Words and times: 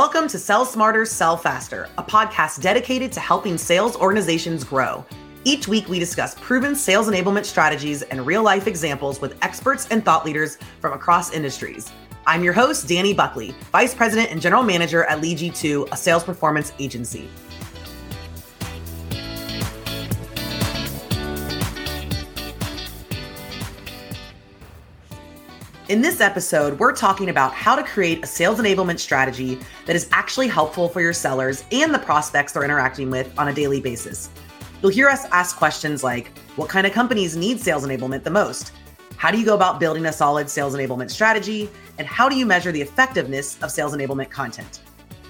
Welcome 0.00 0.28
to 0.28 0.38
Sell 0.38 0.64
Smarter, 0.64 1.04
Sell 1.04 1.36
Faster, 1.36 1.86
a 1.98 2.02
podcast 2.02 2.62
dedicated 2.62 3.12
to 3.12 3.20
helping 3.20 3.58
sales 3.58 3.96
organizations 3.96 4.64
grow. 4.64 5.04
Each 5.44 5.68
week, 5.68 5.90
we 5.90 5.98
discuss 5.98 6.34
proven 6.36 6.74
sales 6.74 7.06
enablement 7.06 7.44
strategies 7.44 8.00
and 8.00 8.24
real 8.24 8.42
life 8.42 8.66
examples 8.66 9.20
with 9.20 9.36
experts 9.44 9.86
and 9.90 10.02
thought 10.02 10.24
leaders 10.24 10.56
from 10.80 10.94
across 10.94 11.34
industries. 11.34 11.92
I'm 12.26 12.42
your 12.42 12.54
host, 12.54 12.88
Dani 12.88 13.14
Buckley, 13.14 13.54
Vice 13.72 13.94
President 13.94 14.30
and 14.30 14.40
General 14.40 14.62
Manager 14.62 15.04
at 15.04 15.20
LeadG2, 15.20 15.92
a 15.92 15.96
sales 15.98 16.24
performance 16.24 16.72
agency. 16.78 17.28
In 25.90 26.00
this 26.00 26.20
episode, 26.20 26.78
we're 26.78 26.94
talking 26.94 27.30
about 27.30 27.52
how 27.52 27.74
to 27.74 27.82
create 27.82 28.22
a 28.22 28.26
sales 28.28 28.60
enablement 28.60 29.00
strategy 29.00 29.58
that 29.86 29.96
is 29.96 30.08
actually 30.12 30.46
helpful 30.46 30.88
for 30.88 31.00
your 31.00 31.12
sellers 31.12 31.64
and 31.72 31.92
the 31.92 31.98
prospects 31.98 32.52
they're 32.52 32.62
interacting 32.62 33.10
with 33.10 33.36
on 33.36 33.48
a 33.48 33.52
daily 33.52 33.80
basis. 33.80 34.30
You'll 34.80 34.92
hear 34.92 35.08
us 35.08 35.24
ask 35.32 35.56
questions 35.56 36.04
like 36.04 36.38
What 36.54 36.68
kind 36.68 36.86
of 36.86 36.92
companies 36.92 37.36
need 37.36 37.58
sales 37.58 37.84
enablement 37.84 38.22
the 38.22 38.30
most? 38.30 38.70
How 39.16 39.32
do 39.32 39.38
you 39.40 39.44
go 39.44 39.56
about 39.56 39.80
building 39.80 40.06
a 40.06 40.12
solid 40.12 40.48
sales 40.48 40.76
enablement 40.76 41.10
strategy? 41.10 41.68
And 41.98 42.06
how 42.06 42.28
do 42.28 42.36
you 42.36 42.46
measure 42.46 42.70
the 42.70 42.82
effectiveness 42.82 43.60
of 43.60 43.72
sales 43.72 43.92
enablement 43.92 44.30
content? 44.30 44.82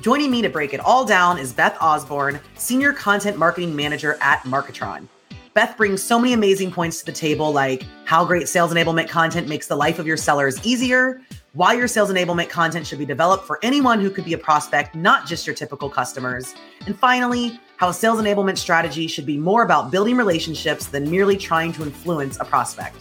Joining 0.02 0.30
me 0.30 0.42
to 0.42 0.50
break 0.50 0.74
it 0.74 0.80
all 0.80 1.06
down 1.06 1.38
is 1.38 1.55
Beth 1.55 1.78
Osborne, 1.80 2.38
Senior 2.56 2.92
Content 2.92 3.38
Marketing 3.38 3.75
Manager 3.75 4.19
at 4.20 4.42
Marketron. 4.42 5.08
Beth 5.53 5.77
brings 5.77 6.01
so 6.01 6.17
many 6.17 6.33
amazing 6.33 6.70
points 6.70 7.01
to 7.01 7.06
the 7.06 7.12
table, 7.12 7.51
like 7.53 7.84
how 8.05 8.25
great 8.25 8.48
sales 8.48 8.73
enablement 8.73 9.09
content 9.09 9.48
makes 9.48 9.67
the 9.67 9.75
life 9.75 9.98
of 9.98 10.06
your 10.06 10.17
sellers 10.17 10.65
easier, 10.65 11.23
why 11.55 11.73
your 11.73 11.89
sales 11.89 12.09
enablement 12.09 12.48
content 12.48 12.87
should 12.87 13.01
be 13.01 13.05
developed 13.05 13.48
for 13.48 13.59
anyone 13.65 14.01
who 14.01 14.11
could 14.11 14.25
be 14.25 14.33
a 14.33 14.39
prospect, 14.39 14.95
not 14.95 15.27
just 15.27 15.48
your 15.48 15.56
typical 15.56 15.91
customers, 15.91 16.55
and 16.87 16.97
finally, 16.97 17.59
how 17.78 17.89
a 17.89 17.95
sales 17.95 18.21
enablement 18.21 18.59
strategy 18.59 19.09
should 19.09 19.27
be 19.27 19.37
more 19.37 19.65
about 19.65 19.91
building 19.91 20.17
relationships 20.17 20.87
than 20.87 21.11
merely 21.11 21.37
trying 21.37 21.73
to 21.73 21.83
influence 21.83 22.39
a 22.39 22.45
prospect. 22.45 22.98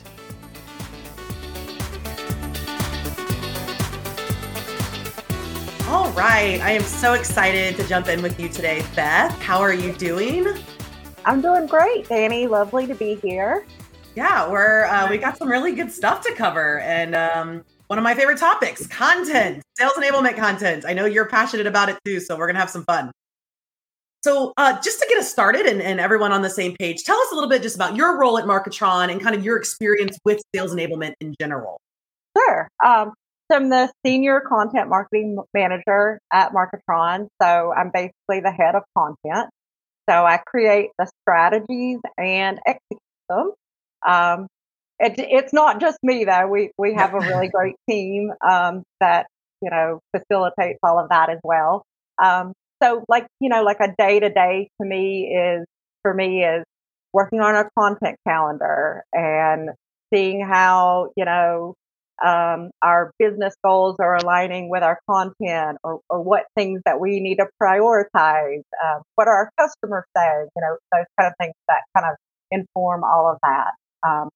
All 5.87 6.09
right, 6.13 6.59
I 6.61 6.71
am 6.71 6.81
so 6.81 7.13
excited 7.13 7.75
to 7.75 7.87
jump 7.87 8.07
in 8.07 8.23
with 8.23 8.39
you 8.39 8.49
today, 8.49 8.83
Beth. 8.95 9.39
How 9.39 9.59
are 9.59 9.73
you 9.73 9.93
doing? 9.93 10.47
I'm 11.25 11.41
doing 11.41 11.65
great, 11.65 12.05
Dani. 12.05 12.49
Lovely 12.49 12.87
to 12.87 12.95
be 12.95 13.15
here. 13.15 13.65
Yeah, 14.15 14.49
we're 14.49 14.85
uh, 14.85 15.09
we 15.09 15.17
got 15.17 15.37
some 15.37 15.49
really 15.49 15.73
good 15.73 15.91
stuff 15.91 16.21
to 16.25 16.33
cover, 16.33 16.79
and 16.79 17.15
um, 17.15 17.63
one 17.87 17.99
of 17.99 18.03
my 18.03 18.15
favorite 18.15 18.37
topics: 18.37 18.87
content, 18.87 19.61
sales 19.77 19.93
enablement 19.93 20.35
content. 20.35 20.85
I 20.87 20.93
know 20.93 21.05
you're 21.05 21.27
passionate 21.27 21.67
about 21.67 21.89
it 21.89 21.97
too, 22.05 22.19
so 22.19 22.37
we're 22.37 22.47
gonna 22.47 22.59
have 22.59 22.69
some 22.69 22.83
fun. 22.83 23.11
So, 24.21 24.51
uh, 24.57 24.81
just 24.81 24.99
to 24.99 25.05
get 25.07 25.17
us 25.17 25.31
started 25.31 25.65
and, 25.65 25.81
and 25.81 25.99
everyone 25.99 26.33
on 26.33 26.41
the 26.41 26.49
same 26.49 26.75
page, 26.77 27.03
tell 27.03 27.17
us 27.17 27.31
a 27.31 27.35
little 27.35 27.49
bit 27.49 27.61
just 27.61 27.75
about 27.75 27.95
your 27.95 28.19
role 28.19 28.37
at 28.37 28.45
Marketron 28.45 29.09
and 29.09 29.21
kind 29.21 29.33
of 29.33 29.45
your 29.45 29.55
experience 29.55 30.17
with 30.25 30.41
sales 30.53 30.75
enablement 30.75 31.13
in 31.21 31.33
general. 31.39 31.79
Sure. 32.37 32.67
Um, 32.83 33.13
so 33.49 33.57
I'm 33.57 33.69
the 33.69 33.89
senior 34.05 34.41
content 34.41 34.89
marketing 34.89 35.39
manager 35.53 36.19
at 36.33 36.51
Marketron. 36.51 37.27
So 37.41 37.73
I'm 37.73 37.91
basically 37.93 38.41
the 38.41 38.51
head 38.51 38.75
of 38.75 38.83
content. 38.95 39.49
So 40.09 40.25
I 40.25 40.37
create 40.37 40.89
the 40.97 41.07
strategies 41.21 41.99
and 42.17 42.59
execute 42.65 43.01
them. 43.29 43.51
Um, 44.07 44.47
it, 44.99 45.13
it's 45.17 45.53
not 45.53 45.79
just 45.79 45.97
me 46.01 46.25
though. 46.25 46.47
We 46.47 46.71
we 46.77 46.95
have 46.95 47.13
a 47.13 47.19
really 47.19 47.47
great 47.53 47.75
team 47.87 48.31
um, 48.47 48.83
that 48.99 49.27
you 49.61 49.69
know 49.69 49.99
facilitates 50.15 50.79
all 50.83 50.99
of 50.99 51.09
that 51.09 51.29
as 51.29 51.39
well. 51.43 51.83
Um, 52.23 52.53
so 52.81 53.03
like 53.07 53.27
you 53.39 53.49
know, 53.49 53.63
like 53.63 53.79
a 53.81 53.93
day 53.97 54.19
to 54.19 54.29
day 54.29 54.69
to 54.81 54.87
me 54.87 55.27
is 55.27 55.65
for 56.01 56.13
me 56.13 56.43
is 56.43 56.63
working 57.13 57.39
on 57.39 57.55
our 57.55 57.69
content 57.77 58.17
calendar 58.27 59.03
and 59.13 59.69
seeing 60.13 60.41
how 60.41 61.11
you 61.15 61.25
know 61.25 61.75
um, 62.25 62.71
our 62.81 63.11
business 63.19 63.55
goals 63.63 63.95
are 63.99 64.15
aligning 64.15 64.69
with 64.69 64.83
our 64.83 64.99
content 65.09 65.77
or, 65.83 65.99
or 66.09 66.21
what 66.21 66.43
things 66.55 66.81
that 66.85 66.99
we 66.99 67.19
need 67.19 67.37
to 67.37 67.47
prioritize, 67.61 68.63
uh, 68.83 68.99
what 69.15 69.27
are 69.27 69.35
our 69.35 69.51
customers 69.59 70.05
saying, 70.15 70.47
you 70.55 70.61
know, 70.61 70.77
those 70.91 71.05
kind 71.19 71.27
of 71.27 71.33
things 71.39 71.53
that 71.67 71.81
kind 71.95 72.11
of 72.11 72.17
inform 72.51 73.03
all 73.03 73.31
of 73.31 73.37
that. 73.43 73.71
Um, 74.07 74.29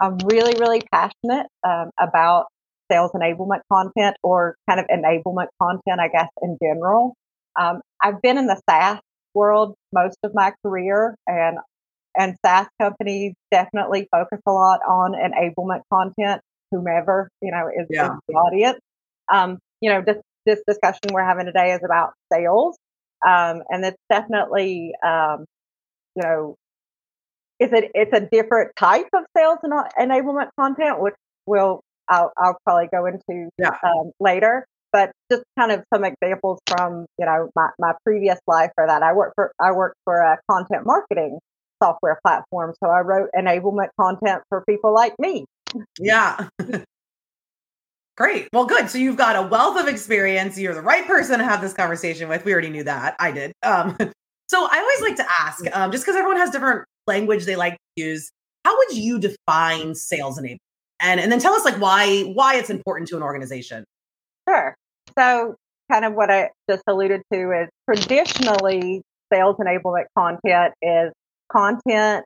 I'm 0.00 0.18
really, 0.30 0.54
really 0.58 0.82
passionate 0.92 1.46
um, 1.66 1.90
about 1.98 2.46
sales 2.90 3.10
enablement 3.14 3.60
content 3.70 4.16
or 4.22 4.56
kind 4.68 4.80
of 4.80 4.86
enablement 4.86 5.48
content, 5.60 6.00
I 6.00 6.08
guess, 6.08 6.28
in 6.42 6.56
general. 6.62 7.14
Um, 7.58 7.80
I've 8.02 8.22
been 8.22 8.38
in 8.38 8.46
the 8.46 8.60
SaaS 8.68 9.00
world 9.34 9.74
most 9.92 10.16
of 10.24 10.32
my 10.34 10.52
career 10.64 11.14
and 11.26 11.58
and 12.16 12.34
SaaS 12.44 12.66
companies 12.80 13.34
definitely 13.52 14.08
focus 14.10 14.40
a 14.46 14.50
lot 14.50 14.80
on 14.88 15.12
enablement 15.12 15.82
content 15.92 16.40
whomever 16.70 17.30
you 17.42 17.50
know 17.50 17.68
is, 17.68 17.86
yeah. 17.90 18.16
the 18.28 18.34
audience. 18.34 18.80
Um, 19.32 19.58
you 19.80 19.90
know, 19.90 20.02
this 20.04 20.16
this 20.46 20.60
discussion 20.66 21.12
we're 21.12 21.24
having 21.24 21.46
today 21.46 21.72
is 21.72 21.80
about 21.84 22.12
sales, 22.32 22.76
um, 23.26 23.62
and 23.68 23.84
it's 23.84 23.98
definitely 24.10 24.92
um, 25.04 25.44
you 26.16 26.22
know, 26.22 26.56
it's 27.60 27.72
a 27.72 27.90
it's 27.94 28.12
a 28.12 28.28
different 28.30 28.72
type 28.76 29.08
of 29.14 29.24
sales 29.36 29.58
and 29.62 29.72
enablement 29.98 30.48
content, 30.58 31.00
which 31.00 31.14
will 31.46 31.80
I'll 32.08 32.32
I'll 32.36 32.56
probably 32.64 32.88
go 32.92 33.06
into 33.06 33.50
yeah. 33.58 33.76
um, 33.82 34.12
later. 34.20 34.66
But 34.90 35.10
just 35.30 35.42
kind 35.58 35.70
of 35.70 35.84
some 35.92 36.04
examples 36.04 36.60
from 36.66 37.04
you 37.18 37.26
know 37.26 37.50
my, 37.54 37.68
my 37.78 37.92
previous 38.04 38.38
life 38.46 38.70
for 38.74 38.86
that. 38.86 39.02
I 39.02 39.12
worked 39.12 39.34
for 39.34 39.52
I 39.60 39.72
worked 39.72 39.96
for 40.04 40.18
a 40.18 40.38
content 40.50 40.86
marketing 40.86 41.38
software 41.82 42.18
platform, 42.26 42.74
so 42.82 42.90
I 42.90 43.00
wrote 43.00 43.28
enablement 43.38 43.88
content 44.00 44.42
for 44.48 44.64
people 44.66 44.94
like 44.94 45.14
me 45.18 45.44
yeah. 45.98 46.48
Great. 48.16 48.48
Well, 48.52 48.66
good. 48.66 48.90
So 48.90 48.98
you've 48.98 49.16
got 49.16 49.36
a 49.36 49.46
wealth 49.46 49.78
of 49.78 49.86
experience. 49.86 50.58
You're 50.58 50.74
the 50.74 50.82
right 50.82 51.06
person 51.06 51.38
to 51.38 51.44
have 51.44 51.60
this 51.60 51.72
conversation 51.72 52.28
with. 52.28 52.44
We 52.44 52.52
already 52.52 52.70
knew 52.70 52.82
that. 52.82 53.14
I 53.20 53.30
did. 53.30 53.52
Um, 53.62 53.96
so 54.48 54.68
I 54.68 54.78
always 54.80 55.00
like 55.02 55.16
to 55.16 55.26
ask, 55.40 55.64
um, 55.76 55.92
just 55.92 56.04
because 56.04 56.16
everyone 56.16 56.38
has 56.38 56.50
different 56.50 56.84
language 57.06 57.44
they 57.44 57.54
like 57.54 57.74
to 57.74 58.02
use, 58.02 58.32
how 58.64 58.76
would 58.76 58.96
you 58.96 59.20
define 59.20 59.94
sales 59.94 60.38
enablement? 60.40 60.56
And 61.00 61.20
and 61.20 61.30
then 61.30 61.38
tell 61.38 61.54
us 61.54 61.64
like 61.64 61.76
why 61.76 62.22
why 62.22 62.56
it's 62.56 62.70
important 62.70 63.08
to 63.10 63.16
an 63.16 63.22
organization. 63.22 63.84
Sure. 64.48 64.74
So 65.16 65.54
kind 65.90 66.04
of 66.04 66.14
what 66.14 66.28
I 66.28 66.50
just 66.68 66.82
alluded 66.88 67.22
to 67.32 67.52
is 67.52 67.68
traditionally 67.88 69.02
sales 69.32 69.56
enablement 69.60 70.06
content 70.18 70.74
is 70.82 71.12
content 71.52 72.24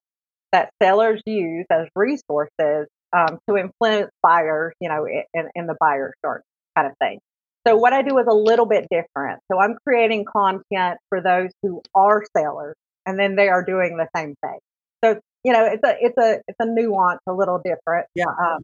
that 0.52 0.70
sellers 0.82 1.20
use 1.26 1.66
as 1.70 1.86
resources 1.94 2.86
um, 3.12 3.38
to 3.48 3.56
influence 3.56 4.10
buyers, 4.22 4.74
you 4.80 4.88
know, 4.88 5.06
in, 5.06 5.48
in 5.54 5.66
the 5.66 5.76
buyer 5.78 6.12
start 6.18 6.42
kind 6.76 6.86
of 6.86 6.94
thing. 6.98 7.18
So 7.66 7.76
what 7.76 7.92
I 7.92 8.02
do 8.02 8.18
is 8.18 8.26
a 8.28 8.34
little 8.34 8.66
bit 8.66 8.88
different. 8.90 9.40
So 9.50 9.60
I'm 9.60 9.76
creating 9.86 10.24
content 10.24 10.98
for 11.08 11.20
those 11.20 11.50
who 11.62 11.82
are 11.94 12.24
sellers, 12.36 12.74
and 13.06 13.18
then 13.18 13.36
they 13.36 13.48
are 13.48 13.64
doing 13.64 13.96
the 13.96 14.08
same 14.16 14.34
thing. 14.42 14.58
So 15.04 15.20
you 15.44 15.52
know, 15.52 15.64
it's 15.66 15.82
a 15.84 15.96
it's 16.00 16.18
a 16.18 16.40
it's 16.48 16.58
a 16.60 16.66
nuance, 16.66 17.20
a 17.28 17.32
little 17.32 17.60
different. 17.64 18.06
Yeah. 18.14 18.26
Um, 18.26 18.62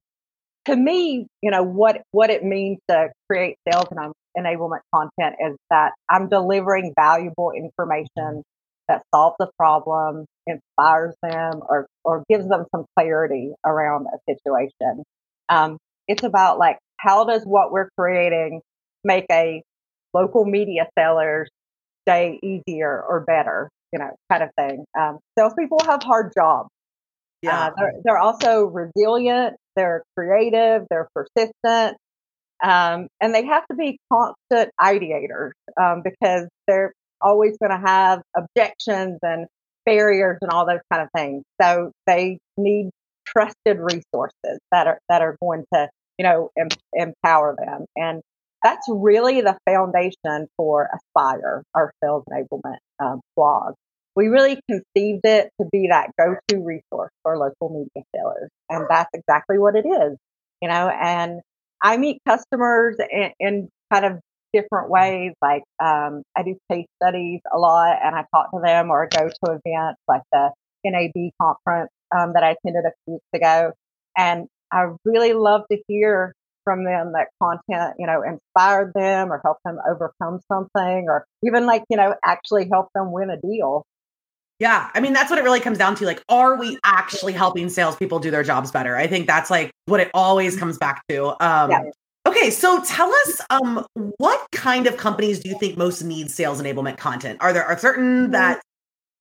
to 0.67 0.77
me, 0.77 1.27
you 1.43 1.51
know 1.51 1.63
what 1.63 2.03
what 2.11 2.31
it 2.31 2.45
means 2.45 2.79
to 2.89 3.11
create 3.29 3.57
sales 3.71 3.87
and 3.91 4.13
enablement 4.37 4.81
content 4.95 5.37
is 5.41 5.57
that 5.71 5.93
I'm 6.09 6.29
delivering 6.29 6.93
valuable 6.99 7.53
information 7.53 8.43
that 8.89 9.03
solves 9.15 9.37
a 9.41 9.49
problem, 9.59 10.25
inspires 10.47 11.15
them, 11.23 11.61
or 11.69 11.87
or 12.05 12.25
gives 12.29 12.49
them 12.49 12.65
some 12.75 12.87
clarity 12.97 13.53
around 13.65 14.07
a 14.07 14.19
situation. 14.33 15.05
Um, 15.49 15.79
it's 16.07 16.23
about 16.23 16.59
like 16.59 16.79
how 16.99 17.25
does 17.25 17.43
what 17.45 17.71
we're 17.71 17.91
creating 17.99 18.61
make 19.05 19.27
a 19.31 19.63
local 20.15 20.45
media 20.45 20.89
seller's 20.99 21.49
day 22.07 22.39
easier 22.43 23.03
or 23.07 23.21
better, 23.21 23.69
you 23.93 23.99
know, 23.99 24.11
kind 24.31 24.43
of 24.43 24.51
thing. 24.59 24.85
Um, 24.99 25.19
salespeople 25.39 25.81
have 25.85 26.03
hard 26.03 26.33
jobs. 26.37 26.71
Yeah, 27.43 27.67
uh, 27.67 27.71
they're, 27.77 27.93
they're 28.05 28.19
also 28.19 28.65
resilient. 28.65 29.57
They're 29.77 30.03
creative. 30.17 30.87
They're 30.91 31.09
persistent. 31.15 31.97
Um, 32.63 33.07
and 33.21 33.33
they 33.33 33.47
have 33.47 33.65
to 33.69 33.77
be 33.77 34.01
constant 34.13 34.73
ideators 34.81 35.53
um, 35.81 36.03
because 36.03 36.49
they're 36.67 36.93
always 37.21 37.57
going 37.59 37.71
to 37.71 37.87
have 37.87 38.23
objections 38.37 39.19
and 39.23 39.47
barriers 39.87 40.39
and 40.43 40.51
all 40.51 40.67
those 40.67 40.81
kind 40.93 41.03
of 41.03 41.09
things. 41.17 41.45
So 41.61 41.93
they 42.07 42.39
need 42.57 42.91
trusted 43.27 43.79
resources 43.79 44.59
that 44.73 44.87
are 44.87 44.99
that 45.09 45.23
are 45.23 45.37
going 45.41 45.65
to 45.73 45.89
you 46.19 46.25
know 46.25 46.51
em- 46.59 46.69
empower 46.95 47.57
them, 47.57 47.87
and 47.97 48.23
that's 48.63 48.87
really 48.89 49.41
the 49.41 49.57
foundation 49.69 50.49
for 50.57 50.89
Aspire, 50.95 51.63
our 51.75 51.93
sales 52.03 52.25
enablement 52.31 52.79
um, 53.01 53.21
blog. 53.37 53.75
We 54.17 54.27
really 54.27 54.61
conceived 54.69 55.25
it 55.25 55.51
to 55.61 55.69
be 55.71 55.89
that 55.91 56.11
go-to 56.19 56.65
resource 56.65 57.13
for 57.23 57.39
local 57.39 57.69
media 57.71 58.05
sellers, 58.17 58.51
and 58.69 58.87
that's 58.91 59.11
exactly 59.15 59.59
what 59.59 59.77
it 59.77 59.87
is. 59.87 60.17
You 60.61 60.69
know, 60.69 60.89
and 60.89 61.41
I 61.81 61.97
meet 61.99 62.19
customers 62.27 62.97
in, 63.11 63.31
in 63.39 63.69
kind 63.93 64.05
of 64.05 64.21
different 64.53 64.91
ways. 64.91 65.33
Like 65.41 65.63
um, 65.83 66.23
I 66.37 66.43
do 66.43 66.57
case 66.71 66.87
studies 67.03 67.41
a 67.53 67.59
lot, 67.59 67.99
and 68.03 68.15
I 68.15 68.25
talk 68.35 68.51
to 68.53 68.61
them 68.63 68.91
or 68.91 69.09
go 69.11 69.29
to 69.29 69.61
events 69.65 70.01
like 70.09 70.23
the 70.33 70.51
NAB 70.85 71.33
conference 71.41 71.91
um, 72.17 72.33
that 72.35 72.43
I 72.43 72.51
attended 72.51 72.85
a 72.85 72.93
few 73.05 73.15
weeks 73.15 73.27
ago, 73.35 73.73
and 74.17 74.47
I 74.73 74.89
really 75.05 75.33
love 75.33 75.63
to 75.71 75.79
hear 75.89 76.35
from 76.65 76.85
them 76.85 77.13
that 77.15 77.29
content, 77.43 77.95
you 77.99 78.07
know, 78.07 78.23
inspired 78.23 78.93
them 78.95 79.33
or 79.33 79.41
helped 79.43 79.63
them 79.65 79.79
overcome 79.89 80.41
something, 80.53 81.07
or 81.09 81.25
even 81.43 81.67
like 81.67 81.85
you 81.89 81.97
know 81.97 82.15
actually 82.25 82.69
help 82.71 82.89
them 82.95 83.13
win 83.13 83.31
a 83.31 83.41
deal. 83.41 83.85
Yeah. 84.59 84.91
I 84.93 85.01
mean, 85.01 85.13
that's 85.13 85.31
what 85.31 85.39
it 85.39 85.45
really 85.45 85.61
comes 85.61 85.79
down 85.79 85.95
to. 85.97 86.05
Like, 86.05 86.21
are 86.29 86.59
we 86.59 86.79
actually 86.83 87.33
helping 87.33 87.69
salespeople 87.69 88.19
do 88.19 88.33
their 88.33 88.43
jobs 88.43 88.73
better? 88.73 88.97
I 88.97 89.07
think 89.07 89.29
that's 89.29 89.51
like 89.51 89.71
what 89.87 90.01
it 90.01 90.11
always 90.13 90.57
comes 90.57 90.79
back 90.79 91.03
to. 91.09 91.29
Um, 91.45 91.71
yeah. 91.71 91.83
Okay, 92.29 92.51
so 92.51 92.83
tell 92.85 93.11
us, 93.11 93.41
um, 93.49 93.87
what 94.19 94.47
kind 94.53 94.87
of 94.87 94.99
companies 94.99 95.41
do 95.41 95.49
you 95.49 95.59
think 95.59 95.79
most 95.79 96.03
need 96.03 96.31
sales 96.31 96.61
enablement 96.61 96.99
content? 96.99 97.39
Are 97.41 97.55
there 97.55 97.65
are 97.65 97.79
certain 97.79 98.25
mm-hmm. 98.25 98.33
that 98.33 98.61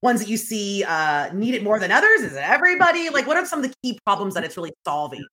ones 0.01 0.19
that 0.19 0.27
you 0.27 0.35
see 0.35 0.83
uh, 0.83 1.31
need 1.33 1.53
it 1.53 1.63
more 1.63 1.79
than 1.79 1.89
others? 1.89 2.19
Is 2.19 2.33
it 2.33 2.43
everybody? 2.43 3.09
Like, 3.09 3.25
what 3.25 3.37
are 3.37 3.45
some 3.45 3.63
of 3.63 3.69
the 3.69 3.73
key 3.81 3.97
problems 4.05 4.33
that 4.33 4.43
it's 4.43 4.57
really 4.57 4.73
solving? 4.85 5.25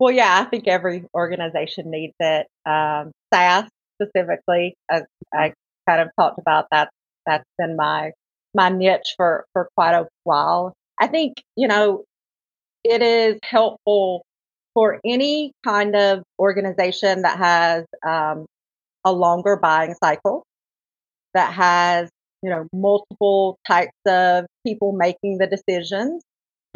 Well, 0.00 0.10
yeah, 0.10 0.40
I 0.40 0.44
think 0.44 0.66
every 0.66 1.04
organization 1.14 1.88
needs 1.88 2.14
it. 2.18 2.48
Um, 2.66 3.12
SaaS 3.32 3.68
specifically, 4.02 4.74
as 4.90 5.04
I 5.32 5.52
kind 5.88 6.00
of 6.00 6.08
talked 6.18 6.40
about 6.40 6.66
that. 6.72 6.90
That's 7.26 7.44
been 7.58 7.76
my 7.76 8.10
my 8.54 8.70
niche 8.70 9.14
for 9.16 9.44
for 9.52 9.68
quite 9.76 9.94
a 9.94 10.08
while. 10.24 10.74
I 10.98 11.06
think 11.06 11.44
you 11.54 11.68
know 11.68 12.02
it 12.82 13.02
is 13.02 13.38
helpful 13.44 14.24
for 14.74 15.00
any 15.04 15.52
kind 15.64 15.96
of 15.96 16.22
organization 16.38 17.22
that 17.22 17.38
has 17.38 17.84
um, 18.06 18.46
a 19.04 19.12
longer 19.12 19.56
buying 19.56 19.94
cycle, 20.02 20.44
that 21.34 21.52
has 21.52 22.08
you 22.42 22.50
know 22.50 22.66
multiple 22.72 23.58
types 23.66 23.96
of 24.06 24.46
people 24.66 24.92
making 24.92 25.38
the 25.38 25.46
decisions, 25.46 26.22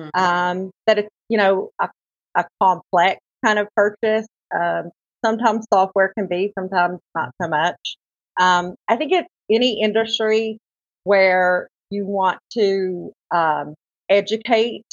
mm-hmm. 0.00 0.20
um, 0.20 0.70
that 0.86 0.98
it's 0.98 1.08
you 1.28 1.38
know 1.38 1.70
a, 1.80 1.88
a 2.36 2.44
complex 2.62 3.20
kind 3.44 3.58
of 3.58 3.68
purchase. 3.76 4.26
Um, 4.54 4.90
sometimes 5.24 5.66
software 5.72 6.12
can 6.16 6.26
be, 6.26 6.52
sometimes 6.58 7.00
not 7.14 7.30
so 7.40 7.48
much. 7.48 7.96
Um, 8.38 8.74
I 8.88 8.96
think 8.96 9.12
it's 9.12 9.28
any 9.50 9.80
industry 9.80 10.58
where 11.04 11.68
you 11.90 12.04
want 12.06 12.38
to 12.52 13.12
um, 13.30 13.74
educate 14.08 14.84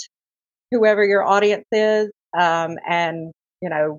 whoever 0.71 1.03
your 1.03 1.23
audience 1.23 1.65
is 1.71 2.09
um, 2.37 2.77
and 2.87 3.31
you 3.61 3.69
know 3.69 3.97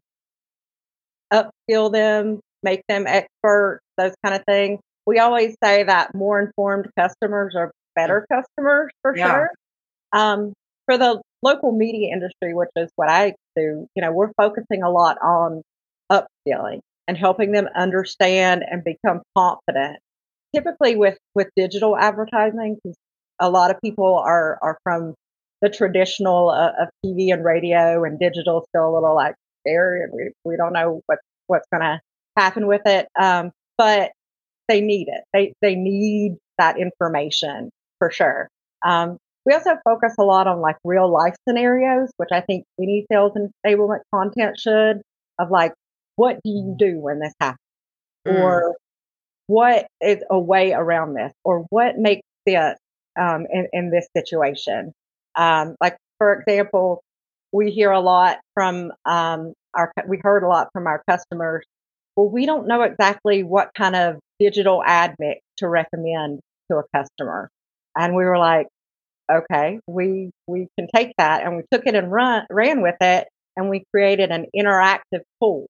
upskill 1.33 1.93
them, 1.93 2.41
make 2.63 2.83
them 2.89 3.07
experts, 3.07 3.83
those 3.97 4.15
kind 4.25 4.35
of 4.35 4.45
things. 4.45 4.81
We 5.07 5.19
always 5.19 5.57
say 5.63 5.83
that 5.85 6.15
more 6.15 6.41
informed 6.41 6.89
customers 6.99 7.55
are 7.57 7.73
better 7.97 8.27
customers 8.31 8.91
for 9.03 9.17
yeah. 9.17 9.27
sure. 9.27 9.51
Um, 10.13 10.53
for 10.87 10.99
the 10.99 11.21
local 11.43 11.73
media 11.73 12.13
industry, 12.13 12.55
which 12.55 12.69
is 12.77 12.91
what 12.97 13.09
I 13.09 13.35
do, 13.57 13.87
you 13.95 14.03
know, 14.03 14.13
we're 14.13 14.33
focusing 14.37 14.83
a 14.83 14.91
lot 14.91 15.17
on 15.23 15.63
upskilling 16.11 16.81
and 17.09 17.17
helping 17.17 17.53
them 17.53 17.69
understand 17.75 18.63
and 18.69 18.85
become 18.85 19.23
confident. 19.37 19.99
Typically 20.55 20.97
with 20.97 21.19
with 21.35 21.49
digital 21.57 21.97
advertising, 21.97 22.79
a 23.41 23.49
lot 23.49 23.71
of 23.71 23.81
people 23.81 24.17
are 24.19 24.59
are 24.61 24.79
from 24.85 25.15
the 25.63 25.71
traditional 25.71 26.51
uh, 26.51 26.73
of 26.83 26.89
TV 27.05 27.33
and 27.33 27.45
radio 27.45 28.05
and 28.05 28.19
digital 28.19 28.67
still 28.69 28.91
a 28.91 28.95
little 28.95 29.15
like 29.15 29.35
scary 29.61 30.03
and 30.03 30.13
we, 30.13 30.31
we 30.45 30.57
don't 30.57 30.73
know 30.73 31.01
what, 31.07 31.19
what's 31.47 31.67
going 31.73 31.83
to 31.83 32.01
happen 32.37 32.67
with 32.67 32.83
it. 32.85 33.07
Um, 33.19 33.53
but 33.79 34.11
they 34.69 34.81
need 34.81 35.09
it. 35.09 35.23
They, 35.33 35.55
they 35.63 35.77
need 35.77 36.37
that 36.59 36.79
information 36.79 37.71
for 37.99 38.11
sure. 38.11 38.49
Um, 38.85 39.19
we 39.47 39.55
also 39.55 39.77
focus 39.85 40.15
a 40.19 40.25
lot 40.25 40.47
on 40.47 40.61
like 40.61 40.77
real 40.85 41.11
life 41.11 41.35
scenarios, 41.49 42.11
which 42.17 42.31
I 42.33 42.41
think 42.41 42.65
any 42.81 43.07
sales 43.11 43.33
enablement 43.67 44.01
content 44.15 44.59
should 44.59 45.01
of 45.39 45.51
like, 45.51 45.73
what 46.17 46.37
do 46.45 46.51
you 46.51 46.75
do 46.79 46.99
when 46.99 47.19
this 47.21 47.33
happens? 47.41 47.59
Mm. 48.27 48.41
Or 48.41 48.77
what 49.47 49.87
is 50.01 50.23
a 50.31 50.39
way 50.39 50.73
around 50.73 51.15
this? 51.15 51.33
Or 51.45 51.67
what 51.71 51.99
makes 51.99 52.23
sense 52.47 52.79
um, 53.19 53.47
in, 53.53 53.69
in 53.73 53.91
this 53.91 54.07
situation? 54.17 54.93
Um, 55.37 55.77
like 55.81 55.97
for 56.19 56.35
example, 56.35 57.03
we 57.53 57.71
hear 57.71 57.91
a 57.91 58.01
lot 58.01 58.39
from 58.55 58.93
um, 59.05 59.53
our 59.75 59.93
we 60.07 60.19
heard 60.23 60.43
a 60.43 60.49
lot 60.49 60.69
from 60.73 60.87
our 60.87 61.03
customers. 61.09 61.65
Well, 62.17 62.29
we 62.29 62.47
don't 62.47 62.67
know 62.67 62.83
exactly 62.83 63.43
what 63.43 63.71
kind 63.75 63.97
of 63.97 64.19
digital 64.39 64.83
ad 64.85 65.15
mix 65.19 65.41
to 65.59 65.69
recommend 65.69 66.41
to 66.71 66.79
a 66.79 66.83
customer, 66.95 67.51
and 67.97 68.15
we 68.15 68.25
were 68.25 68.39
like, 68.39 68.69
okay, 69.31 69.81
we 69.87 70.31
we 70.47 70.69
can 70.79 70.89
take 70.95 71.13
that, 71.19 71.43
and 71.45 71.57
we 71.57 71.63
took 71.73 71.87
it 71.87 71.95
and 71.95 72.11
run 72.11 72.47
ran 72.51 72.83
with 72.83 72.97
it, 73.01 73.29
and 73.57 73.69
we 73.69 73.85
created 73.93 74.31
an 74.31 74.47
interactive 74.57 75.23
tool. 75.43 75.67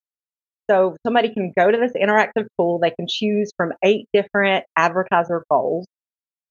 So 0.70 0.96
somebody 1.04 1.32
can 1.34 1.52
go 1.56 1.70
to 1.70 1.78
this 1.78 1.92
interactive 1.92 2.46
tool. 2.58 2.78
They 2.78 2.90
can 2.90 3.06
choose 3.08 3.50
from 3.56 3.72
eight 3.84 4.06
different 4.12 4.64
advertiser 4.76 5.44
goals, 5.50 5.86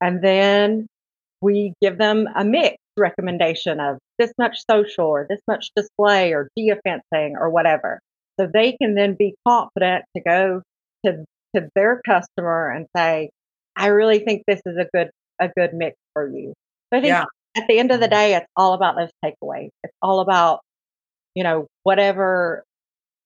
and 0.02 0.24
then 0.24 0.88
we 1.42 1.74
give 1.82 1.98
them 1.98 2.28
a 2.36 2.44
mix 2.44 2.78
recommendation 2.98 3.80
of 3.80 3.98
this 4.20 4.34
much 4.38 4.58
social 4.70 5.06
or 5.06 5.26
this 5.30 5.42
much 5.48 5.70
display 5.76 6.34
or 6.34 6.50
geofencing 6.58 7.34
or 7.40 7.50
whatever. 7.50 8.00
So 8.40 8.48
they 8.52 8.78
can 8.82 8.96
then 8.96 9.16
be 9.18 9.36
confident 9.48 10.06
to 10.16 10.24
go 10.24 10.62
to, 11.06 11.26
to 11.56 11.70
their 11.76 12.02
customer 12.06 12.70
and 12.70 12.88
say, 12.96 13.30
I 13.76 13.88
really 13.88 14.20
think 14.20 14.44
this 14.48 14.62
is 14.66 14.78
a 14.78 14.88
good 14.94 15.10
a 15.40 15.50
good 15.50 15.74
mix 15.74 15.96
for 16.14 16.30
you. 16.30 16.54
So 16.92 17.00
I 17.00 17.02
think 17.02 17.08
yeah. 17.08 17.26
at 17.56 17.68
the 17.68 17.80
end 17.80 17.92
of 17.92 18.00
the 18.00 18.06
mm-hmm. 18.06 18.14
day, 18.14 18.36
it's 18.36 18.46
all 18.56 18.74
about 18.74 18.96
those 18.96 19.10
takeaways. 19.26 19.70
It's 19.84 19.96
all 20.02 20.20
about, 20.20 20.60
you 21.36 21.44
know, 21.44 21.68
whatever 21.84 22.64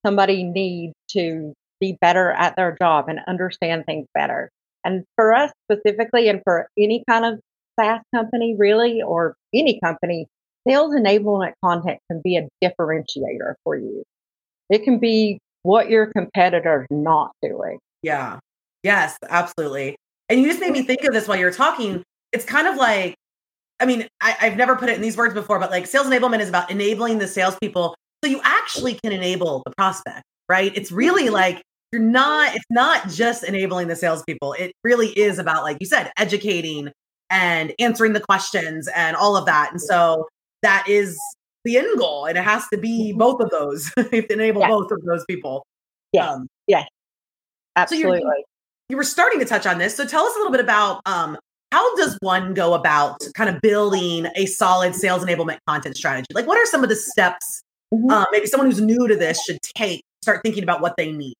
somebody 0.04 0.44
needs 0.44 0.94
to 1.10 1.52
be 1.80 1.96
better 2.00 2.30
at 2.30 2.56
their 2.56 2.76
job 2.80 3.08
and 3.08 3.20
understand 3.26 3.84
things 3.84 4.06
better. 4.14 4.50
And 4.84 5.04
for 5.16 5.34
us 5.34 5.52
specifically, 5.70 6.28
and 6.28 6.40
for 6.44 6.68
any 6.78 7.02
kind 7.08 7.24
of 7.24 7.40
SaaS 7.78 8.00
company, 8.14 8.56
really, 8.58 9.02
or 9.02 9.34
any 9.54 9.80
company, 9.82 10.26
sales 10.66 10.92
enablement 10.94 11.52
content 11.64 11.98
can 12.10 12.20
be 12.22 12.36
a 12.36 12.48
differentiator 12.62 13.54
for 13.64 13.76
you. 13.76 14.02
It 14.68 14.84
can 14.84 14.98
be 14.98 15.38
what 15.62 15.88
your 15.90 16.06
competitor's 16.06 16.86
not 16.90 17.32
doing. 17.42 17.78
Yeah. 18.02 18.38
Yes, 18.82 19.16
absolutely. 19.28 19.96
And 20.28 20.40
you 20.40 20.46
just 20.46 20.60
made 20.60 20.72
me 20.72 20.82
think 20.82 21.04
of 21.04 21.12
this 21.12 21.28
while 21.28 21.38
you're 21.38 21.52
talking. 21.52 22.02
It's 22.32 22.44
kind 22.44 22.66
of 22.66 22.76
like, 22.76 23.14
I 23.80 23.86
mean, 23.86 24.08
I, 24.20 24.30
have 24.32 24.56
never 24.56 24.76
put 24.76 24.88
it 24.88 24.96
in 24.96 25.02
these 25.02 25.16
words 25.16 25.34
before, 25.34 25.58
but 25.58 25.70
like 25.70 25.86
sales 25.86 26.06
enablement 26.06 26.40
is 26.40 26.48
about 26.48 26.70
enabling 26.70 27.18
the 27.18 27.26
salespeople 27.26 27.94
so 28.24 28.30
you 28.30 28.40
actually 28.42 28.94
can 28.94 29.12
enable 29.12 29.62
the 29.66 29.72
prospect, 29.76 30.22
right? 30.48 30.72
It's 30.74 30.90
really 30.90 31.24
mm-hmm. 31.24 31.34
like 31.34 31.62
you're 31.92 32.02
not, 32.02 32.54
it's 32.54 32.64
not 32.70 33.08
just 33.08 33.44
enabling 33.44 33.88
the 33.88 33.96
salespeople. 33.96 34.54
It 34.54 34.72
really 34.82 35.08
is 35.08 35.38
about, 35.38 35.62
like 35.62 35.76
you 35.80 35.86
said, 35.86 36.10
educating, 36.16 36.90
and 37.30 37.72
answering 37.78 38.12
the 38.12 38.20
questions 38.20 38.88
and 38.94 39.16
all 39.16 39.36
of 39.36 39.46
that. 39.46 39.70
And 39.70 39.80
so 39.80 40.26
that 40.62 40.88
is 40.88 41.18
the 41.64 41.76
end 41.78 41.98
goal. 41.98 42.26
And 42.26 42.38
it 42.38 42.44
has 42.44 42.66
to 42.68 42.78
be 42.78 43.10
mm-hmm. 43.10 43.18
both 43.18 43.40
of 43.40 43.50
those. 43.50 43.90
to 43.96 44.32
enable 44.32 44.60
yes. 44.60 44.70
both 44.70 44.92
of 44.92 45.02
those 45.02 45.24
people. 45.26 45.66
Yeah. 46.12 46.30
Um, 46.30 46.48
yes. 46.66 46.86
Absolutely. 47.76 48.20
So 48.20 48.32
you 48.88 48.96
were 48.96 49.04
starting 49.04 49.38
to 49.40 49.44
touch 49.44 49.66
on 49.66 49.78
this. 49.78 49.96
So 49.96 50.06
tell 50.06 50.24
us 50.24 50.34
a 50.34 50.38
little 50.38 50.52
bit 50.52 50.60
about 50.60 51.02
um, 51.06 51.36
how 51.72 51.96
does 51.96 52.16
one 52.20 52.54
go 52.54 52.74
about 52.74 53.20
kind 53.34 53.54
of 53.54 53.60
building 53.60 54.28
a 54.36 54.46
solid 54.46 54.94
sales 54.94 55.24
enablement 55.24 55.58
content 55.68 55.96
strategy? 55.96 56.26
Like, 56.32 56.46
what 56.46 56.56
are 56.56 56.66
some 56.66 56.82
of 56.82 56.88
the 56.88 56.96
steps 56.96 57.62
mm-hmm. 57.92 58.10
um, 58.10 58.26
maybe 58.32 58.46
someone 58.46 58.70
who's 58.70 58.80
new 58.80 59.08
to 59.08 59.16
this 59.16 59.42
should 59.44 59.58
take, 59.76 60.02
start 60.22 60.40
thinking 60.44 60.62
about 60.62 60.80
what 60.80 60.94
they 60.96 61.12
need? 61.12 61.34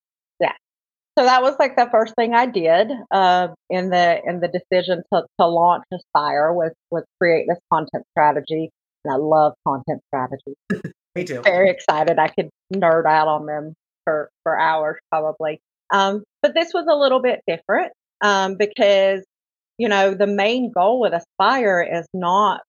So 1.18 1.24
that 1.24 1.42
was 1.42 1.56
like 1.58 1.76
the 1.76 1.88
first 1.90 2.14
thing 2.14 2.34
I 2.34 2.46
did 2.46 2.90
uh, 3.10 3.48
in 3.70 3.90
the 3.90 4.20
in 4.24 4.40
the 4.40 4.48
decision 4.48 5.02
to, 5.12 5.24
to 5.40 5.46
launch 5.46 5.84
Aspire 5.92 6.52
was 6.52 6.72
was 6.90 7.04
create 7.18 7.46
this 7.48 7.58
content 7.72 8.04
strategy, 8.12 8.70
and 9.04 9.14
I 9.14 9.16
love 9.16 9.54
content 9.66 10.02
strategy. 10.08 10.54
Me 11.14 11.24
too. 11.24 11.40
Very 11.42 11.70
excited. 11.70 12.18
I 12.18 12.28
could 12.28 12.50
nerd 12.74 13.06
out 13.06 13.28
on 13.28 13.46
them 13.46 13.74
for 14.04 14.28
for 14.42 14.58
hours 14.58 14.96
probably. 15.10 15.58
Um, 15.90 16.24
but 16.42 16.54
this 16.54 16.74
was 16.74 16.86
a 16.90 16.94
little 16.94 17.22
bit 17.22 17.40
different 17.46 17.92
um, 18.20 18.56
because 18.56 19.24
you 19.78 19.88
know 19.88 20.12
the 20.12 20.26
main 20.26 20.70
goal 20.70 21.00
with 21.00 21.14
Aspire 21.14 21.80
is 21.80 22.06
not 22.12 22.60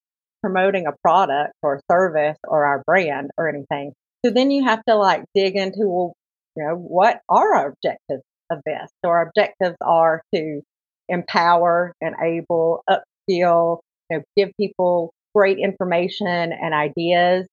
promoting 0.42 0.88
a 0.88 0.94
product 1.04 1.54
or 1.62 1.75
a 1.75 1.80
service 1.92 2.38
or 2.46 2.63
our 2.63 2.82
brand 2.86 3.32
or 3.38 3.50
anything. 3.50 3.92
So 4.25 4.32
then 4.32 4.51
you 4.51 4.63
have 4.63 4.84
to 4.88 4.96
like 4.96 5.25
dig 5.36 5.58
into 5.58 5.80
well, 5.80 6.13
you 6.56 6.63
know, 6.63 6.75
what 6.75 7.20
are 7.27 7.56
our 7.56 7.68
objectives? 7.70 8.24
Of 8.50 8.60
this. 8.66 8.89
So 9.04 9.12
our 9.12 9.22
objectives 9.27 9.77
are 9.82 10.22
to 10.36 10.62
empower, 11.10 11.94
enable, 12.01 12.84
upskill, 12.89 13.80
you 14.10 14.18
know, 14.18 14.24
give 14.36 14.51
people 14.60 15.13
great 15.34 15.60
information 15.60 16.27
and 16.27 16.74
ideas 16.74 17.48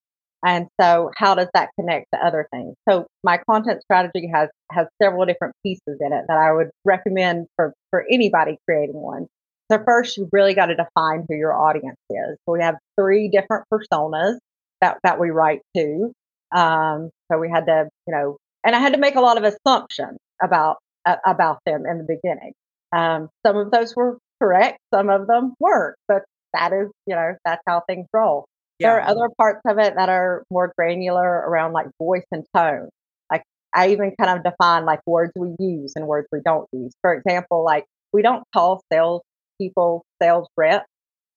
And 0.44 0.68
so 0.80 1.10
how 1.16 1.34
does 1.34 1.48
that 1.54 1.70
connect 1.78 2.06
to 2.12 2.24
other 2.24 2.46
things? 2.52 2.74
So 2.88 3.06
my 3.24 3.40
content 3.50 3.82
strategy 3.82 4.30
has 4.32 4.50
has 4.70 4.86
several 5.02 5.24
different 5.24 5.54
pieces 5.64 5.98
in 6.00 6.12
it 6.12 6.26
that 6.28 6.36
I 6.36 6.52
would 6.52 6.70
recommend 6.84 7.46
for, 7.56 7.72
for 7.90 8.04
anybody 8.10 8.58
creating 8.68 8.96
one. 8.96 9.26
So 9.72 9.82
first 9.86 10.18
you 10.18 10.28
really 10.32 10.54
got 10.54 10.66
to 10.66 10.76
define 10.76 11.24
who 11.28 11.34
your 11.34 11.54
audience 11.56 11.96
is. 12.10 12.36
So 12.46 12.52
we 12.52 12.62
have 12.62 12.76
three 13.00 13.28
different 13.28 13.64
personas 13.72 14.36
that, 14.82 14.98
that 15.02 15.18
we 15.18 15.30
write 15.30 15.62
to. 15.76 16.12
Um, 16.54 17.10
so 17.32 17.38
we 17.38 17.48
had 17.48 17.66
to, 17.66 17.88
you 18.06 18.14
know, 18.14 18.36
and 18.64 18.76
I 18.76 18.80
had 18.80 18.92
to 18.92 18.98
make 18.98 19.14
a 19.14 19.20
lot 19.22 19.38
of 19.38 19.44
assumptions 19.44 20.18
about 20.42 20.76
uh, 21.06 21.16
about 21.26 21.58
them 21.66 21.84
in 21.86 21.98
the 21.98 22.04
beginning. 22.04 22.52
Um, 22.92 23.28
some 23.44 23.56
of 23.56 23.70
those 23.70 23.94
were 23.96 24.18
correct, 24.42 24.78
some 24.92 25.10
of 25.10 25.26
them 25.26 25.54
weren't, 25.60 25.96
but 26.08 26.22
that 26.52 26.72
is, 26.72 26.88
you 27.06 27.14
know, 27.14 27.34
that's 27.44 27.62
how 27.66 27.82
things 27.88 28.06
roll. 28.12 28.46
Yeah. 28.78 28.88
There 28.88 29.00
are 29.00 29.08
other 29.08 29.28
parts 29.36 29.60
of 29.66 29.78
it 29.78 29.94
that 29.96 30.08
are 30.08 30.44
more 30.50 30.72
granular 30.76 31.22
around 31.22 31.72
like 31.72 31.86
voice 31.98 32.24
and 32.32 32.44
tone. 32.56 32.88
Like 33.30 33.42
I 33.74 33.88
even 33.88 34.12
kind 34.20 34.36
of 34.36 34.44
define 34.44 34.84
like 34.84 35.00
words 35.06 35.32
we 35.36 35.54
use 35.58 35.92
and 35.96 36.06
words 36.06 36.28
we 36.32 36.40
don't 36.44 36.68
use. 36.72 36.92
For 37.00 37.12
example, 37.12 37.64
like 37.64 37.84
we 38.12 38.22
don't 38.22 38.44
call 38.52 38.82
sales 38.92 39.22
people 39.60 40.04
sales 40.20 40.48
reps. 40.56 40.86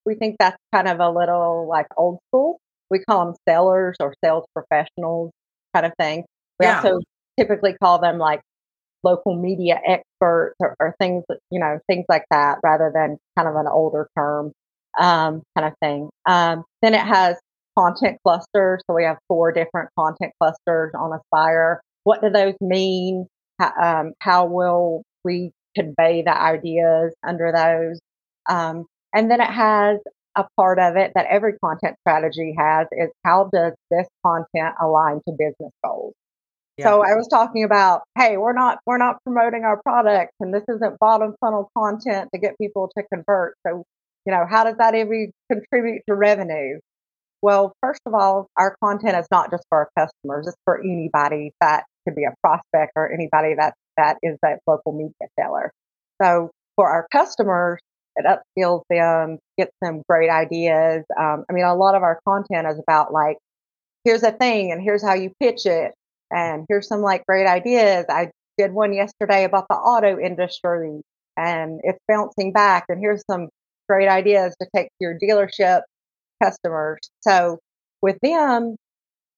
We 0.06 0.16
think 0.16 0.38
that's 0.40 0.58
kind 0.74 0.88
of 0.88 1.00
a 1.00 1.10
little 1.10 1.68
like 1.70 1.88
old 1.98 2.20
school. 2.30 2.60
We 2.90 3.00
call 3.00 3.26
them 3.26 3.36
sellers 3.48 3.98
or 4.00 4.14
sales 4.24 4.46
professionals 4.54 5.32
kind 5.76 5.86
of 5.86 5.94
thing. 6.00 6.24
We 6.60 6.66
yeah. 6.66 6.78
also 6.78 7.00
typically 7.40 7.76
call 7.82 8.00
them 8.00 8.18
like 8.18 8.42
local 9.08 9.36
media 9.36 9.80
experts 9.88 10.56
or, 10.60 10.76
or, 10.80 10.96
things, 11.00 11.24
you 11.52 11.60
know, 11.60 11.80
things 11.88 12.06
like 12.10 12.26
that, 12.32 12.58
rather 12.64 12.92
than 12.94 13.18
kind 13.38 13.48
of 13.48 13.56
an 13.56 13.68
older 13.72 14.10
term 14.18 14.52
um, 15.00 15.44
kind 15.56 15.68
of 15.68 15.74
thing. 15.82 16.10
Um, 16.26 16.64
then 16.82 16.94
it 16.94 17.06
has 17.06 17.38
content 17.78 18.18
clusters. 18.24 18.82
So 18.88 18.96
we 18.96 19.04
have 19.04 19.18
four 19.28 19.52
different 19.52 19.90
content 19.98 20.34
clusters 20.42 20.92
on 20.98 21.14
Aspire. 21.14 21.82
What 22.04 22.22
do 22.22 22.30
those 22.30 22.56
mean? 22.62 23.28
How, 23.60 23.72
um, 23.82 24.14
how 24.20 24.46
will 24.46 25.04
we 25.24 25.52
convey 25.76 26.24
the 26.24 26.36
ideas 26.36 27.14
under 27.26 27.52
those? 27.52 28.00
Um, 28.50 28.86
and 29.14 29.30
then 29.30 29.42
it 29.42 29.52
has 29.52 30.00
a 30.36 30.46
part 30.56 30.80
of 30.80 30.96
it 30.96 31.12
that 31.16 31.26
every 31.30 31.54
content 31.64 31.96
strategy 32.02 32.56
has 32.58 32.88
is 32.92 33.10
how 33.26 33.50
does 33.52 33.74
this 33.90 34.08
content 34.26 34.76
align 34.82 35.20
to 35.28 35.32
business 35.32 35.74
goals? 35.84 36.14
So 36.82 37.02
I 37.02 37.16
was 37.16 37.28
talking 37.28 37.64
about, 37.64 38.04
hey, 38.18 38.38
we're 38.38 38.54
not 38.54 38.80
we're 38.86 39.00
not 39.00 39.18
promoting 39.24 39.64
our 39.64 39.82
product, 39.82 40.34
and 40.40 40.54
this 40.54 40.64
isn't 40.70 41.00
bottom 41.00 41.36
funnel 41.42 41.70
content 41.76 42.30
to 42.34 42.40
get 42.40 42.58
people 42.60 42.92
to 42.98 43.04
convert. 43.12 43.56
So, 43.66 43.84
you 44.26 44.32
know, 44.34 44.46
how 44.50 44.64
does 44.64 44.76
that 44.78 44.94
even 44.94 45.32
contribute 45.52 46.04
to 46.08 46.16
revenue? 46.16 46.80
Well, 47.42 47.74
first 47.82 48.02
of 48.06 48.14
all, 48.14 48.48
our 48.58 48.76
content 48.84 49.18
is 49.18 49.28
not 49.32 49.50
just 49.52 49.64
for 49.70 49.80
our 49.80 49.90
customers; 49.98 50.48
it's 50.48 50.58
for 50.66 50.80
anybody 50.80 51.52
that 51.62 51.86
could 52.06 52.16
be 52.16 52.26
a 52.26 52.34
prospect 52.44 52.94
or 52.96 53.12
anybody 53.12 53.56
that 53.56 53.74
that 53.98 54.18
is 54.22 54.38
a 54.46 54.58
local 54.68 54.92
media 54.94 55.30
seller. 55.40 55.72
So, 56.22 56.52
for 56.76 56.90
our 56.90 57.08
customers, 57.12 57.80
it 58.18 58.26
upskills 58.26 58.84
them, 58.90 59.40
gets 59.58 59.72
them 59.82 60.04
great 60.08 60.30
ideas. 60.30 61.04
Um, 61.20 61.44
I 61.50 61.54
mean, 61.54 61.66
a 61.66 61.76
lot 61.76 61.96
of 61.96 62.04
our 62.04 62.20
content 62.28 62.68
is 62.68 62.80
about 62.80 63.12
like, 63.14 63.38
here's 64.04 64.24
a 64.24 64.32
thing, 64.32 64.72
and 64.72 64.82
here's 64.82 65.04
how 65.04 65.14
you 65.16 65.32
pitch 65.40 65.66
it, 65.66 65.94
and 66.32 66.66
here's 66.70 66.88
some 66.88 67.02
like 67.02 67.26
great 67.26 67.48
ideas. 67.48 68.06
I 68.10 68.32
did 68.58 68.74
one 68.74 68.94
yesterday 68.94 69.44
about 69.44 69.66
the 69.70 69.76
auto 69.76 70.20
industry 70.20 71.02
and 71.38 71.80
it's 71.84 72.00
bouncing 72.08 72.52
back. 72.52 72.86
And 72.90 73.00
here's 73.00 73.24
some 73.30 73.50
great 73.88 74.08
ideas 74.08 74.56
to 74.62 74.68
take 74.76 74.88
to 74.88 74.92
your 75.00 75.18
dealership 75.18 75.82
customers. 76.44 77.00
So 77.22 77.60
with 78.02 78.18
them, 78.22 78.76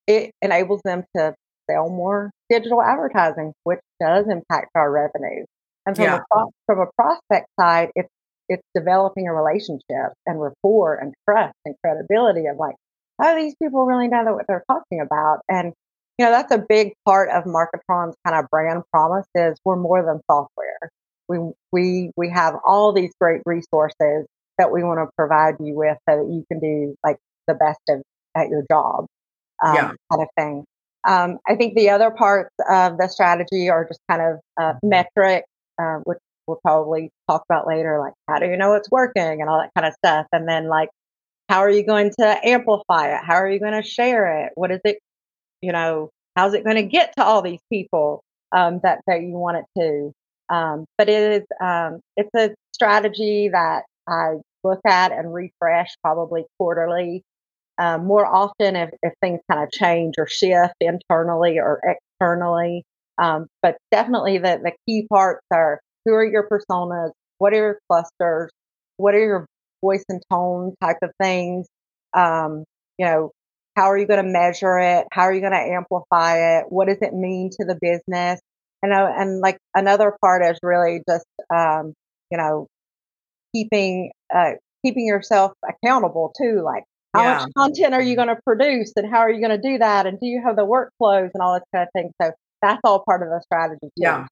it 0.08 0.32
enables 0.42 0.82
them 0.84 1.04
to 1.16 1.36
sell 1.70 1.90
more 1.90 2.32
digital 2.50 2.82
advertising, 2.82 3.54
which 3.64 3.80
does 4.02 4.26
impact 4.30 4.72
our 4.76 4.92
revenue. 4.92 5.46
And 5.86 5.96
from, 5.96 6.06
yeah. 6.06 6.20
a, 6.36 6.46
from 6.66 6.80
a 6.80 6.88
prospect 6.98 7.48
side, 7.60 7.90
it's 7.96 8.10
it's 8.50 8.64
developing 8.74 9.28
a 9.28 9.34
relationship 9.34 10.14
and 10.26 10.42
rapport 10.42 10.96
and 10.96 11.14
trust 11.30 11.54
and 11.66 11.76
credibility 11.84 12.48
of 12.48 12.58
like, 12.58 12.76
oh, 13.22 13.36
these 13.36 13.54
people 13.62 13.86
really 13.86 14.08
know 14.08 14.24
what 14.34 14.46
they're 14.48 14.64
talking 14.68 15.02
about. 15.02 15.42
And 15.48 15.74
you 16.20 16.26
know, 16.26 16.32
that's 16.32 16.52
a 16.52 16.58
big 16.58 16.92
part 17.06 17.30
of 17.30 17.46
Marketron's 17.46 18.16
kind 18.28 18.38
of 18.38 18.50
brand 18.52 18.84
promise 18.92 19.26
is 19.36 19.58
we're 19.64 19.78
more 19.78 20.04
than 20.04 20.20
software. 20.30 20.92
We, 21.30 21.38
we, 21.72 22.12
we 22.18 22.30
have 22.30 22.56
all 22.68 22.92
these 22.92 23.14
great 23.22 23.42
resources 23.46 24.28
that 24.58 24.70
we 24.70 24.84
want 24.84 25.00
to 25.00 25.10
provide 25.18 25.56
you 25.62 25.76
with 25.76 25.98
so 26.10 26.18
that 26.18 26.30
you 26.30 26.44
can 26.52 26.60
do 26.60 26.94
like 27.06 27.16
the 27.48 27.54
best 27.54 27.80
of, 27.88 28.02
at 28.36 28.50
your 28.50 28.66
job, 28.70 29.06
um, 29.66 29.76
yeah. 29.76 29.92
kind 30.12 30.22
of 30.22 30.28
thing. 30.38 30.66
Um, 31.08 31.38
I 31.48 31.56
think 31.56 31.76
the 31.76 31.90
other 31.90 32.12
parts 32.12 32.54
of 32.70 32.98
the 32.98 33.08
strategy 33.08 33.70
are 33.70 33.88
just 33.88 34.02
kind 34.10 34.22
of 34.22 34.40
uh, 34.62 34.74
metric, 34.84 35.46
uh, 35.82 36.00
which 36.04 36.18
we'll 36.48 36.60
probably 36.66 37.12
talk 37.30 37.44
about 37.50 37.66
later, 37.66 37.98
like 38.02 38.14
how 38.28 38.40
do 38.40 38.48
you 38.48 38.58
know 38.58 38.74
it's 38.74 38.92
working 38.92 39.40
and 39.40 39.50
all 39.50 39.60
that 39.60 39.72
kind 39.74 39.88
of 39.88 39.94
stuff. 39.94 40.26
And 40.34 40.50
then 40.50 40.68
like, 40.68 40.90
how 41.48 41.60
are 41.60 41.70
you 41.70 41.86
going 41.86 42.12
to 42.20 42.40
amplify 42.46 43.16
it? 43.16 43.22
How 43.24 43.36
are 43.36 43.50
you 43.50 43.62
going 43.62 43.82
to 43.82 43.88
share 43.88 44.44
it? 44.44 44.52
What 44.56 44.72
is 44.72 44.82
it 44.84 45.00
you 45.62 45.72
know, 45.72 46.10
how's 46.36 46.54
it 46.54 46.64
going 46.64 46.78
to 46.78 46.84
get 46.84 47.14
to 47.18 47.24
all 47.24 47.42
these 47.42 47.62
people 47.72 48.24
um, 48.56 48.80
that 48.84 49.00
that 49.08 49.22
you 49.22 49.32
want 49.32 49.58
it 49.58 49.66
to? 49.80 50.14
Um, 50.56 50.86
but 50.98 51.10
it 51.10 51.42
is 51.42 51.48
um, 51.62 52.00
it's 52.18 52.30
a 52.36 52.56
strategy 52.74 53.50
that 53.52 53.84
I 54.08 54.36
look 54.64 54.80
at 54.86 55.12
and 55.12 55.34
refresh 55.34 55.90
probably 56.04 56.46
quarterly. 56.58 57.24
Um, 57.78 58.06
more 58.06 58.26
often 58.26 58.76
if, 58.76 58.90
if 59.04 59.14
things 59.22 59.40
kind 59.50 59.64
of 59.64 59.72
change 59.72 60.16
or 60.18 60.28
shift 60.28 60.74
internally 60.82 61.60
or 61.60 61.80
externally. 61.84 62.84
Um, 63.18 63.48
but 63.62 63.78
definitely 63.92 64.38
the, 64.38 64.60
the 64.64 64.74
key 64.86 65.08
parts 65.10 65.46
are 65.52 65.80
who 66.06 66.14
are 66.14 66.26
your 66.26 66.48
personas? 66.50 67.12
What 67.38 67.54
are 67.54 67.58
your 67.58 67.80
clusters? 67.90 68.52
What 68.98 69.16
are 69.16 69.20
your 69.20 69.46
voice 69.82 70.04
and 70.10 70.22
tone 70.30 70.76
type 70.82 70.98
of 71.02 71.12
things? 71.22 71.68
Um, 72.14 72.66
you 72.98 73.06
know, 73.06 73.32
how 73.80 73.86
are 73.86 73.98
you 73.98 74.06
going 74.06 74.22
to 74.22 74.30
measure 74.30 74.78
it? 74.78 75.08
How 75.10 75.22
are 75.22 75.34
you 75.34 75.40
going 75.40 75.54
to 75.54 75.58
amplify 75.58 76.58
it? 76.58 76.66
What 76.68 76.90
does 76.90 76.98
it 77.00 77.14
mean 77.14 77.50
to 77.52 77.66
the 77.66 77.78
business? 77.80 78.42
And, 78.84 78.92
uh, 78.92 79.10
and 79.16 79.40
like 79.40 79.58
another 79.74 80.18
part 80.22 80.44
is 80.44 80.60
really 80.62 81.02
just, 81.08 81.26
um, 81.54 81.94
you 82.30 82.38
know, 82.38 82.68
keeping, 83.56 84.12
uh, 84.34 84.52
keeping 84.86 85.08
yourself 85.08 85.54
accountable 85.68 86.34
too. 86.38 86.62
Like 86.64 86.84
how 87.14 87.24
yeah. 87.24 87.40
much 87.40 87.54
content 87.58 87.94
are 87.94 88.02
you 88.02 88.18
going 88.18 88.28
to 88.28 88.38
produce 88.46 88.92
and 88.98 89.10
how 89.10 89.20
are 89.20 89.32
you 89.32 89.40
going 89.40 89.62
to 89.62 89.70
do 89.70 89.78
that? 89.78 90.06
And 90.06 90.20
do 90.20 90.26
you 90.26 90.42
have 90.46 90.58
the 90.58 90.66
workflows 90.66 91.30
and 91.34 91.42
all 91.42 91.54
this 91.54 91.64
kind 91.74 91.88
of 91.88 91.90
thing? 91.94 92.12
So 92.22 92.32
that's 92.62 92.82
all 92.84 93.04
part 93.08 93.24
of 93.24 93.30
the 93.30 93.42
strategy. 93.42 93.80
Too. 93.82 93.92
Yeah. 93.96 94.28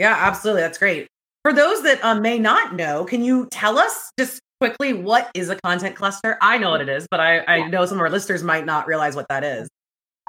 Yeah, 0.00 0.16
absolutely. 0.18 0.62
That's 0.62 0.78
great. 0.78 1.06
For 1.44 1.52
those 1.52 1.84
that 1.84 2.04
um, 2.04 2.20
may 2.20 2.40
not 2.40 2.74
know, 2.74 3.04
can 3.04 3.22
you 3.22 3.46
tell 3.52 3.78
us 3.78 4.10
just 4.18 4.40
quickly, 4.60 4.92
what 4.92 5.30
is 5.34 5.48
a 5.48 5.56
content 5.56 5.96
cluster? 5.96 6.36
I 6.40 6.58
know 6.58 6.70
what 6.70 6.80
it 6.80 6.88
is, 6.88 7.06
but 7.10 7.20
I, 7.20 7.40
I 7.46 7.68
know 7.68 7.86
some 7.86 7.98
of 7.98 8.02
our 8.02 8.10
listeners 8.10 8.42
might 8.42 8.66
not 8.66 8.86
realize 8.86 9.16
what 9.16 9.26
that 9.28 9.44
is. 9.44 9.68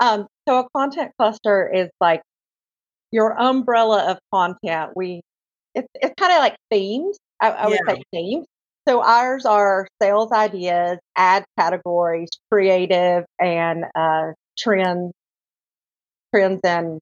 Um, 0.01 0.27
so 0.47 0.59
a 0.59 0.67
content 0.75 1.11
cluster 1.17 1.69
is 1.73 1.89
like 1.99 2.21
your 3.11 3.39
umbrella 3.39 4.11
of 4.11 4.19
content. 4.33 4.91
We 4.95 5.21
it's 5.75 5.87
it's 5.95 6.13
kind 6.17 6.33
of 6.33 6.39
like 6.39 6.55
themes. 6.71 7.17
I, 7.41 7.49
I 7.49 7.67
would 7.67 7.79
say 7.87 8.01
themes. 8.13 8.45
So 8.87 9.03
ours 9.03 9.45
are 9.45 9.87
sales 10.01 10.31
ideas, 10.31 10.97
ad 11.15 11.43
categories, 11.57 12.29
creative, 12.51 13.25
and 13.39 13.85
uh, 13.95 14.31
trends, 14.57 15.13
trends 16.33 16.61
and 16.63 16.99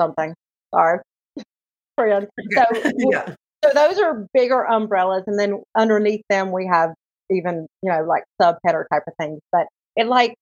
something. 0.00 0.34
Sorry, 0.74 1.00
trends. 1.98 2.28
So 2.52 2.64
yeah. 3.10 3.34
So 3.66 3.72
those 3.74 3.98
are 3.98 4.26
bigger 4.32 4.62
umbrellas, 4.62 5.24
and 5.26 5.38
then 5.38 5.62
underneath 5.76 6.22
them 6.28 6.52
we 6.52 6.66
have 6.66 6.90
even 7.30 7.66
you 7.82 7.90
know 7.90 8.04
like 8.04 8.24
subheader 8.40 8.84
type 8.92 9.02
of 9.06 9.14
things. 9.18 9.40
But 9.50 9.66
it 9.96 10.06
like 10.06 10.34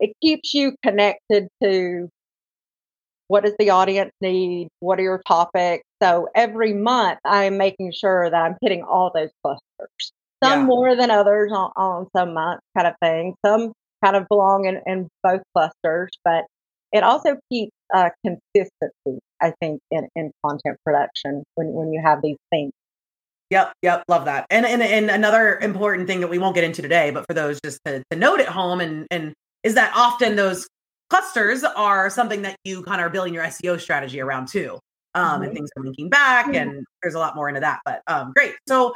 it 0.00 0.12
keeps 0.22 0.52
you 0.52 0.74
connected 0.82 1.48
to 1.62 2.08
what 3.28 3.44
does 3.44 3.54
the 3.58 3.70
audience 3.70 4.12
need? 4.20 4.68
What 4.80 4.98
are 4.98 5.02
your 5.02 5.22
topics? 5.26 5.84
So 6.02 6.28
every 6.34 6.74
month 6.74 7.18
I'm 7.24 7.56
making 7.56 7.92
sure 7.92 8.30
that 8.30 8.36
I'm 8.36 8.56
hitting 8.60 8.82
all 8.82 9.10
those 9.14 9.30
clusters. 9.42 10.12
Some 10.44 10.60
yeah. 10.60 10.66
more 10.66 10.96
than 10.96 11.10
others 11.10 11.50
on, 11.52 11.72
on 11.76 12.06
some 12.14 12.34
months 12.34 12.62
kind 12.76 12.86
of 12.86 12.94
thing. 13.02 13.34
Some 13.44 13.72
kind 14.04 14.16
of 14.16 14.28
belong 14.28 14.66
in, 14.66 14.80
in 14.86 15.08
both 15.22 15.40
clusters, 15.54 16.10
but 16.24 16.44
it 16.96 17.02
also 17.02 17.36
keeps 17.50 17.72
uh, 17.94 18.08
consistency, 18.24 19.20
I 19.40 19.52
think, 19.60 19.80
in, 19.90 20.08
in 20.16 20.32
content 20.44 20.78
production 20.84 21.44
when, 21.54 21.68
when 21.68 21.92
you 21.92 22.00
have 22.02 22.22
these 22.22 22.38
things. 22.50 22.72
Yep, 23.50 23.72
yep, 23.82 24.02
love 24.08 24.24
that. 24.24 24.46
And, 24.50 24.66
and 24.66 24.82
and 24.82 25.08
another 25.08 25.56
important 25.60 26.08
thing 26.08 26.20
that 26.20 26.28
we 26.28 26.38
won't 26.38 26.56
get 26.56 26.64
into 26.64 26.82
today, 26.82 27.12
but 27.12 27.24
for 27.28 27.34
those 27.34 27.60
just 27.64 27.78
to, 27.84 28.02
to 28.10 28.16
note 28.16 28.40
at 28.40 28.48
home, 28.48 28.80
and 28.80 29.06
and 29.10 29.34
is 29.62 29.74
that 29.74 29.92
often 29.94 30.34
those 30.34 30.66
clusters 31.10 31.62
are 31.62 32.10
something 32.10 32.42
that 32.42 32.56
you 32.64 32.82
kind 32.82 33.00
of 33.00 33.06
are 33.06 33.10
building 33.10 33.32
your 33.32 33.44
SEO 33.44 33.80
strategy 33.80 34.20
around 34.20 34.48
too. 34.48 34.80
Um, 35.14 35.24
mm-hmm. 35.24 35.42
and 35.44 35.52
things 35.54 35.70
are 35.76 35.84
linking 35.84 36.08
back, 36.08 36.46
mm-hmm. 36.46 36.56
and 36.56 36.84
there's 37.02 37.14
a 37.14 37.20
lot 37.20 37.36
more 37.36 37.48
into 37.48 37.60
that. 37.60 37.80
But 37.84 38.02
um, 38.08 38.32
great. 38.34 38.54
So 38.66 38.94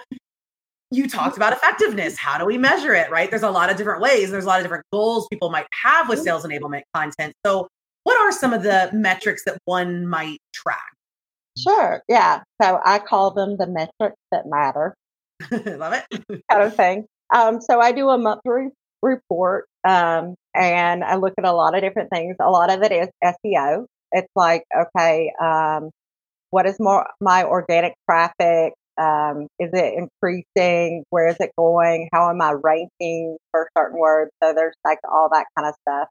you 0.91 1.09
talked 1.09 1.37
about 1.37 1.53
effectiveness. 1.53 2.17
How 2.19 2.37
do 2.37 2.45
we 2.45 2.59
measure 2.59 2.95
it? 2.95 3.11
Right. 3.11 3.31
There's 3.31 3.45
a 3.45 3.51
lot 3.51 3.71
of 3.71 3.77
different 3.77 4.01
ways. 4.01 4.31
There's 4.31 4.45
a 4.45 4.49
lot 4.49 4.59
of 4.59 4.65
different 4.65 4.85
goals 4.93 5.29
people 5.31 5.51
might 5.51 5.67
have 5.83 6.09
with 6.09 6.19
mm-hmm. 6.19 6.25
sales 6.25 6.45
enablement 6.45 6.83
content. 6.95 7.33
So, 7.47 7.69
what 8.05 8.21
are 8.21 8.33
some 8.33 8.53
of 8.53 8.63
the 8.63 8.91
metrics 8.93 9.45
that 9.45 9.59
one 9.65 10.07
might 10.07 10.39
track? 10.53 10.93
Sure. 11.59 12.03
Yeah. 12.09 12.43
So 12.63 12.81
I 12.85 12.99
call 12.99 13.33
them 13.33 13.57
the 13.59 13.67
metrics 13.67 14.21
that 14.33 14.45
matter. 14.47 14.95
Love 15.51 15.93
it. 15.95 16.43
kind 16.51 16.63
of 16.63 16.75
thing. 16.75 17.07
Um, 17.35 17.61
so 17.61 17.81
I 17.81 17.93
do 17.93 18.09
a 18.09 18.19
monthly 18.19 18.69
report 19.03 19.67
um, 19.87 20.35
and 20.55 21.05
I 21.05 21.17
look 21.17 21.35
at 21.39 21.45
a 21.45 21.53
lot 21.53 21.75
of 21.75 21.83
different 21.83 22.11
things. 22.11 22.37
A 22.41 22.51
lot 22.51 22.71
of 22.73 22.83
it 22.83 22.93
is 22.93 23.09
SEO. 23.23 23.87
It's 24.13 24.29
like, 24.35 24.65
okay, 24.77 25.33
um, 25.43 25.91
what 26.51 26.67
is 26.67 26.77
more 26.81 27.07
my 27.21 27.45
organic 27.45 27.95
traffic? 28.09 28.75
Um, 29.01 29.47
is 29.59 29.71
it 29.73 29.95
increasing? 29.97 31.05
Where 31.11 31.29
is 31.29 31.37
it 31.41 31.51
going? 31.57 32.09
How 32.13 32.29
am 32.29 32.43
I 32.43 32.53
ranking 32.53 33.37
for 33.51 33.69
certain 33.77 33.99
words? 33.99 34.31
So 34.43 34.53
there's 34.53 34.75
like 34.85 34.99
all 35.11 35.29
that 35.33 35.47
kind 35.57 35.69
of 35.69 35.75
stuff. 35.87 36.09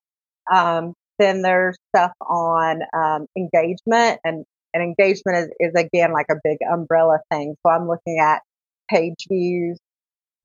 Um, 0.51 0.93
then 1.19 1.41
there's 1.41 1.77
stuff 1.95 2.11
on 2.21 2.81
um, 2.95 3.27
engagement 3.38 4.19
and, 4.23 4.45
and 4.73 4.83
engagement 4.83 5.38
is, 5.38 5.49
is 5.59 5.73
again 5.75 6.13
like 6.13 6.27
a 6.31 6.35
big 6.43 6.57
umbrella 6.71 7.19
thing. 7.31 7.55
So 7.65 7.71
I'm 7.71 7.88
looking 7.88 8.19
at 8.19 8.41
page 8.89 9.25
views, 9.29 9.77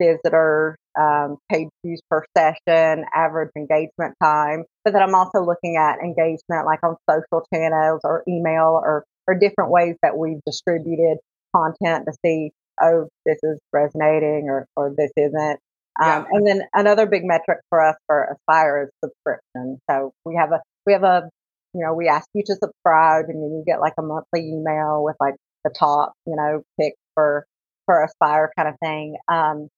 visitors, 0.00 0.76
um, 0.98 1.38
page 1.50 1.68
views 1.84 2.00
per 2.10 2.24
session, 2.36 3.04
average 3.14 3.50
engagement 3.56 4.14
time. 4.22 4.64
But 4.84 4.92
then 4.92 5.02
I'm 5.02 5.14
also 5.14 5.44
looking 5.44 5.76
at 5.76 5.98
engagement 6.00 6.66
like 6.66 6.80
on 6.82 6.96
social 7.08 7.46
channels 7.52 8.00
or 8.04 8.22
email 8.28 8.80
or, 8.82 9.04
or 9.26 9.34
different 9.38 9.70
ways 9.70 9.96
that 10.02 10.16
we've 10.16 10.40
distributed 10.46 11.18
content 11.54 12.06
to 12.06 12.12
see, 12.24 12.50
oh, 12.82 13.08
this 13.24 13.38
is 13.42 13.58
resonating 13.72 14.48
or, 14.48 14.66
or 14.76 14.94
this 14.96 15.10
isn't. 15.16 15.60
Yeah. 16.00 16.18
Um, 16.18 16.26
and 16.30 16.46
then 16.46 16.62
another 16.74 17.06
big 17.06 17.22
metric 17.24 17.58
for 17.70 17.84
us 17.84 17.96
for 18.06 18.36
Aspire 18.36 18.84
is 18.84 18.90
subscription. 19.04 19.78
So 19.90 20.12
we 20.24 20.36
have 20.36 20.52
a, 20.52 20.60
we 20.86 20.92
have 20.92 21.04
a, 21.04 21.28
you 21.72 21.84
know, 21.84 21.94
we 21.94 22.08
ask 22.08 22.26
you 22.34 22.42
to 22.46 22.54
subscribe 22.54 23.26
and 23.28 23.42
then 23.42 23.50
you 23.50 23.64
get 23.66 23.80
like 23.80 23.94
a 23.98 24.02
monthly 24.02 24.48
email 24.48 25.02
with 25.04 25.16
like 25.20 25.34
the 25.64 25.70
top, 25.70 26.12
you 26.26 26.36
know, 26.36 26.62
pick 26.80 26.94
for, 27.14 27.46
for 27.86 28.04
Aspire 28.04 28.50
kind 28.56 28.68
of 28.68 28.74
thing. 28.82 29.16
Um, 29.30 29.68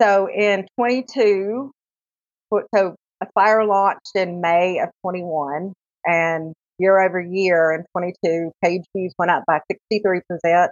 so 0.00 0.28
in 0.28 0.66
22, 0.78 1.70
so 2.74 2.94
Aspire 3.22 3.64
launched 3.64 4.12
in 4.14 4.40
May 4.40 4.78
of 4.80 4.90
21 5.02 5.72
and 6.04 6.54
year 6.78 7.00
over 7.00 7.20
year 7.20 7.72
in 7.72 7.84
22, 7.96 8.50
page 8.62 8.82
views 8.94 9.14
went 9.18 9.30
up 9.30 9.44
by 9.46 9.60
63%, 9.94 10.68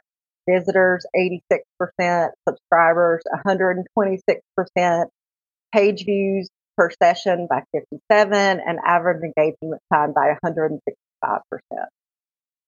visitors 0.49 1.07
86%, 1.17 2.31
subscribers 2.49 3.23
126%, 3.47 5.07
page 5.73 6.05
views 6.05 6.49
per 6.77 6.91
session 7.03 7.47
by 7.49 7.63
57 7.73 8.33
and 8.35 8.79
average 8.85 9.23
engagement 9.23 9.81
time 9.93 10.13
by 10.13 10.37
165%. 10.45 10.79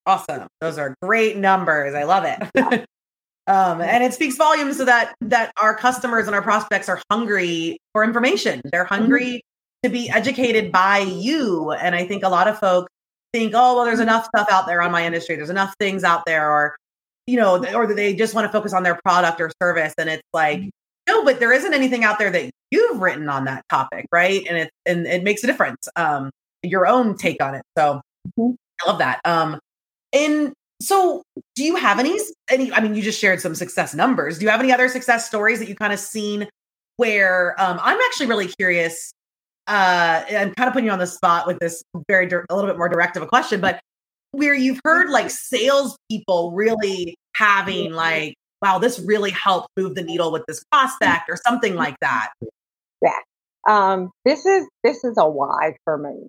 Awesome. 0.06 0.46
Those 0.60 0.78
are 0.78 0.94
great 1.02 1.36
numbers. 1.36 1.94
I 1.94 2.04
love 2.04 2.24
it. 2.24 2.86
Um, 3.48 3.80
and 3.80 4.02
it 4.02 4.12
speaks 4.12 4.36
volumes 4.36 4.76
so 4.76 4.84
that 4.86 5.14
that 5.20 5.52
our 5.60 5.76
customers 5.76 6.26
and 6.26 6.34
our 6.34 6.42
prospects 6.42 6.88
are 6.88 7.00
hungry 7.10 7.78
for 7.92 8.02
information. 8.02 8.60
They're 8.64 8.84
mm-hmm. 8.84 8.94
hungry 8.94 9.26
mm-hmm. 9.26 9.86
to 9.86 9.88
be 9.90 10.10
educated 10.10 10.72
by 10.72 10.98
you. 10.98 11.70
And 11.70 11.94
I 11.94 12.06
think 12.06 12.24
a 12.24 12.28
lot 12.28 12.48
of 12.48 12.58
folks 12.58 12.88
think, 13.32 13.52
oh, 13.54 13.76
well, 13.76 13.84
there's 13.84 14.00
enough 14.00 14.26
stuff 14.26 14.48
out 14.50 14.66
there 14.66 14.82
on 14.82 14.90
my 14.90 15.06
industry. 15.06 15.36
There's 15.36 15.50
enough 15.50 15.74
things 15.78 16.02
out 16.02 16.24
there, 16.26 16.50
or 16.50 16.76
you 17.26 17.36
know, 17.36 17.64
or 17.74 17.92
they 17.92 18.14
just 18.14 18.34
want 18.34 18.46
to 18.46 18.52
focus 18.52 18.72
on 18.72 18.82
their 18.82 18.98
product 19.04 19.40
or 19.40 19.50
service. 19.60 19.94
And 19.98 20.08
it's 20.08 20.22
like, 20.32 20.58
mm-hmm. 20.58 20.68
no, 21.08 21.24
but 21.24 21.40
there 21.40 21.52
isn't 21.52 21.74
anything 21.74 22.04
out 22.04 22.18
there 22.18 22.30
that 22.30 22.50
you've 22.70 23.00
written 23.00 23.28
on 23.28 23.44
that 23.44 23.64
topic, 23.68 24.06
right? 24.12 24.46
And 24.48 24.58
it 24.58 24.70
and 24.84 25.06
it 25.06 25.22
makes 25.22 25.42
a 25.44 25.46
difference. 25.46 25.88
Um, 25.96 26.30
your 26.62 26.86
own 26.86 27.16
take 27.16 27.42
on 27.42 27.54
it. 27.54 27.62
So 27.76 28.00
mm-hmm. 28.38 28.54
I 28.82 28.90
love 28.90 28.98
that. 28.98 29.20
Um, 29.24 29.58
in 30.12 30.52
so, 30.80 31.22
do 31.54 31.64
you 31.64 31.76
have 31.76 31.98
any 31.98 32.18
any? 32.50 32.72
I 32.72 32.80
mean, 32.80 32.94
you 32.94 33.02
just 33.02 33.20
shared 33.20 33.40
some 33.40 33.54
success 33.54 33.94
numbers. 33.94 34.38
Do 34.38 34.44
you 34.44 34.50
have 34.50 34.60
any 34.60 34.72
other 34.72 34.88
success 34.88 35.26
stories 35.26 35.58
that 35.58 35.68
you 35.68 35.74
kind 35.74 35.92
of 35.92 35.98
seen 35.98 36.48
where 36.96 37.58
um, 37.60 37.78
I'm 37.82 37.98
actually 38.06 38.26
really 38.26 38.48
curious? 38.48 39.12
Uh, 39.66 40.22
I'm 40.30 40.54
kind 40.54 40.68
of 40.68 40.74
putting 40.74 40.84
you 40.84 40.92
on 40.92 40.98
the 40.98 41.06
spot 41.06 41.46
with 41.46 41.58
this 41.58 41.82
very 42.08 42.26
a 42.26 42.54
little 42.54 42.70
bit 42.70 42.76
more 42.76 42.88
direct 42.88 43.16
of 43.16 43.22
a 43.22 43.26
question, 43.26 43.60
but 43.60 43.80
where 44.32 44.54
you've 44.54 44.80
heard 44.84 45.10
like 45.10 45.30
salespeople 45.30 46.52
really 46.52 47.16
having 47.34 47.92
like, 47.92 48.34
wow, 48.62 48.78
this 48.78 48.98
really 48.98 49.30
helped 49.30 49.68
move 49.76 49.94
the 49.94 50.02
needle 50.02 50.32
with 50.32 50.44
this 50.46 50.62
prospect 50.70 51.28
or 51.28 51.36
something 51.46 51.74
like 51.74 51.96
that. 52.00 52.32
Yeah, 53.02 53.18
um, 53.68 54.10
this 54.24 54.44
is 54.46 54.66
this 54.82 55.04
is 55.04 55.16
a 55.18 55.28
why 55.28 55.76
for 55.84 55.98
me 55.98 56.28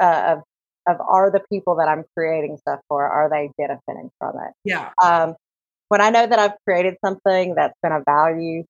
uh, 0.00 0.36
of 0.36 0.42
of 0.88 1.00
are 1.00 1.30
the 1.30 1.42
people 1.52 1.76
that 1.76 1.88
I'm 1.88 2.04
creating 2.16 2.56
stuff 2.58 2.80
for, 2.88 3.06
are 3.06 3.28
they 3.30 3.50
benefiting 3.58 4.10
from 4.18 4.36
it? 4.36 4.52
Yeah. 4.64 4.90
Um, 5.02 5.34
when 5.88 6.00
I 6.00 6.10
know 6.10 6.26
that 6.26 6.38
I've 6.38 6.56
created 6.66 6.96
something 7.04 7.54
that's 7.54 7.74
been 7.82 7.92
of 7.92 8.02
value, 8.04 8.64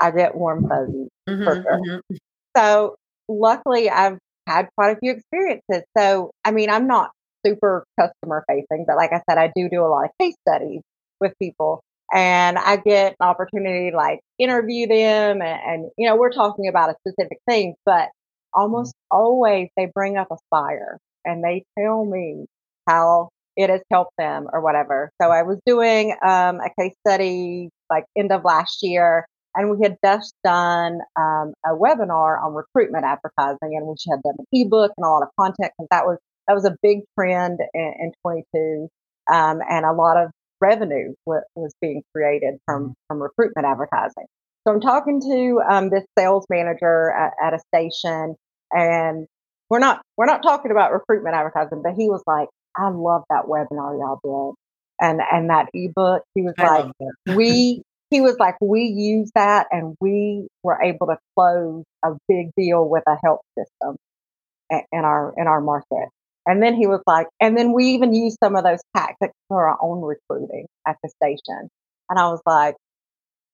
I 0.00 0.10
get 0.10 0.34
warm 0.34 0.68
fuzzies 0.68 1.08
mm-hmm, 1.28 1.44
for 1.44 1.54
sure. 1.62 1.80
Mm-hmm. 1.80 2.16
So 2.56 2.96
luckily 3.28 3.90
I've 3.90 4.18
had 4.46 4.68
quite 4.74 4.96
a 4.96 4.98
few 4.98 5.12
experiences. 5.12 5.84
So, 5.96 6.30
I 6.44 6.50
mean, 6.50 6.70
I'm 6.70 6.86
not 6.86 7.10
super 7.48 7.84
customer 7.98 8.44
facing, 8.48 8.84
but 8.86 8.96
like 8.96 9.12
I 9.12 9.22
said, 9.28 9.38
I 9.38 9.52
do 9.54 9.68
do 9.68 9.82
a 9.82 9.88
lot 9.88 10.04
of 10.04 10.10
case 10.20 10.34
studies 10.46 10.82
with 11.20 11.32
people 11.40 11.82
and 12.12 12.58
I 12.58 12.76
get 12.76 13.16
an 13.20 13.26
opportunity 13.26 13.90
to 13.90 13.96
like 13.96 14.20
interview 14.38 14.86
them 14.86 15.42
and, 15.42 15.42
and, 15.42 15.90
you 15.98 16.08
know, 16.08 16.16
we're 16.16 16.32
talking 16.32 16.68
about 16.68 16.90
a 16.90 16.94
specific 17.06 17.38
thing, 17.48 17.74
but 17.84 18.08
almost 18.54 18.94
always 19.10 19.68
they 19.76 19.90
bring 19.94 20.16
up 20.16 20.28
Aspire 20.30 20.98
and 21.24 21.44
they 21.44 21.64
tell 21.78 22.04
me 22.04 22.46
how 22.88 23.28
it 23.56 23.70
has 23.70 23.80
helped 23.90 24.14
them 24.16 24.46
or 24.52 24.60
whatever. 24.60 25.10
So 25.20 25.30
I 25.30 25.42
was 25.42 25.58
doing 25.66 26.16
um, 26.24 26.60
a 26.60 26.70
case 26.78 26.94
study 27.06 27.70
like 27.90 28.04
end 28.16 28.32
of 28.32 28.44
last 28.44 28.78
year, 28.82 29.26
and 29.54 29.70
we 29.70 29.78
had 29.82 29.96
just 30.04 30.34
done 30.44 31.00
um, 31.16 31.54
a 31.66 31.70
webinar 31.70 32.42
on 32.42 32.54
recruitment 32.54 33.04
advertising, 33.04 33.76
and 33.76 33.86
we 33.86 33.94
had 34.08 34.22
done 34.22 34.34
an 34.38 34.46
ebook 34.52 34.92
and 34.96 35.04
a 35.04 35.08
lot 35.08 35.22
of 35.22 35.28
content 35.38 35.72
because 35.76 35.88
that 35.90 36.06
was 36.06 36.18
that 36.48 36.54
was 36.54 36.64
a 36.64 36.74
big 36.82 37.00
trend 37.16 37.60
in, 37.74 37.94
in 38.00 38.12
22, 38.22 38.88
um, 39.30 39.60
and 39.68 39.84
a 39.84 39.92
lot 39.92 40.16
of 40.16 40.30
revenue 40.60 41.14
w- 41.26 41.44
was 41.54 41.72
being 41.80 42.02
created 42.14 42.54
from 42.64 42.82
mm-hmm. 42.82 42.92
from 43.06 43.22
recruitment 43.22 43.66
advertising. 43.66 44.24
So 44.66 44.74
I'm 44.74 44.80
talking 44.80 45.20
to 45.20 45.60
um, 45.70 45.90
this 45.90 46.04
sales 46.18 46.46
manager 46.50 47.10
at, 47.12 47.32
at 47.42 47.54
a 47.54 47.58
station, 47.74 48.34
and 48.72 49.26
we're 49.70 49.78
not 49.78 50.02
we're 50.16 50.26
not 50.26 50.42
talking 50.42 50.70
about 50.70 50.92
recruitment 50.92 51.36
advertising, 51.36 51.82
but 51.82 51.92
he 51.96 52.08
was 52.08 52.22
like, 52.26 52.48
I 52.76 52.88
love 52.88 53.22
that 53.30 53.44
webinar 53.44 53.98
y'all 53.98 54.20
did. 54.24 54.56
And 55.00 55.20
and 55.30 55.50
that 55.50 55.68
ebook, 55.74 56.22
he 56.34 56.42
was 56.42 56.54
I 56.58 56.80
like, 56.80 56.92
we 57.36 57.82
he 58.10 58.20
was 58.20 58.36
like, 58.38 58.56
we 58.60 58.82
use 58.82 59.30
that 59.34 59.66
and 59.70 59.94
we 60.00 60.48
were 60.62 60.80
able 60.82 61.06
to 61.08 61.18
close 61.36 61.84
a 62.04 62.10
big 62.26 62.50
deal 62.56 62.88
with 62.88 63.04
a 63.06 63.16
health 63.22 63.42
system 63.56 63.96
in 64.70 65.04
our 65.04 65.34
in 65.36 65.46
our 65.46 65.60
market. 65.60 66.08
And 66.48 66.62
then 66.62 66.74
he 66.74 66.86
was 66.86 67.02
like, 67.06 67.26
and 67.42 67.58
then 67.58 67.74
we 67.74 67.84
even 67.88 68.14
used 68.14 68.38
some 68.42 68.56
of 68.56 68.64
those 68.64 68.80
tactics 68.96 69.34
for 69.48 69.68
our 69.68 69.76
own 69.82 70.00
recruiting 70.00 70.66
at 70.86 70.96
the 71.02 71.10
station. 71.10 71.68
And 72.08 72.18
I 72.18 72.28
was 72.28 72.40
like, 72.46 72.74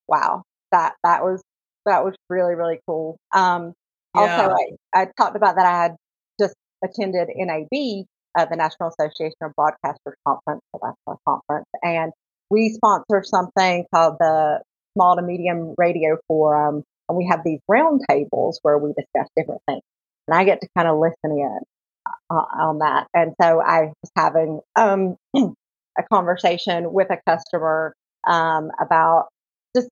wow, 0.06 0.44
that 0.70 0.94
that 1.02 1.24
was 1.24 1.42
that 1.86 2.04
was 2.04 2.14
really 2.30 2.54
really 2.54 2.78
cool. 2.86 3.18
Um, 3.34 3.72
yeah. 4.14 4.20
Also, 4.20 4.54
I, 4.94 5.00
I 5.02 5.06
talked 5.18 5.34
about 5.36 5.56
that 5.56 5.66
I 5.66 5.82
had 5.82 5.96
just 6.40 6.54
attended 6.84 7.30
NAB, 7.34 8.06
uh, 8.38 8.44
the 8.44 8.56
National 8.56 8.90
Association 8.96 9.34
of 9.42 9.50
Broadcasters 9.58 10.14
Conference, 10.26 10.60
so 10.72 10.78
that's 10.80 10.96
our 11.08 11.18
conference, 11.26 11.66
and 11.82 12.12
we 12.48 12.70
sponsor 12.74 13.24
something 13.24 13.86
called 13.92 14.18
the 14.20 14.60
Small 14.92 15.16
to 15.16 15.22
Medium 15.22 15.74
Radio 15.76 16.18
Forum, 16.28 16.84
and 17.08 17.18
we 17.18 17.26
have 17.28 17.40
these 17.44 17.58
roundtables 17.68 18.58
where 18.62 18.78
we 18.78 18.92
discuss 18.92 19.28
different 19.36 19.62
things, 19.66 19.82
and 20.28 20.36
I 20.36 20.44
get 20.44 20.60
to 20.60 20.68
kind 20.76 20.86
of 20.86 21.00
listen 21.00 21.36
in 21.36 21.58
on 22.30 22.78
that, 22.78 23.06
and 23.14 23.32
so 23.40 23.60
I 23.60 23.92
was 24.02 24.10
having 24.16 24.60
um, 24.76 25.16
a 25.36 26.02
conversation 26.12 26.92
with 26.92 27.08
a 27.10 27.18
customer 27.28 27.94
um, 28.26 28.70
about 28.80 29.28
just, 29.76 29.88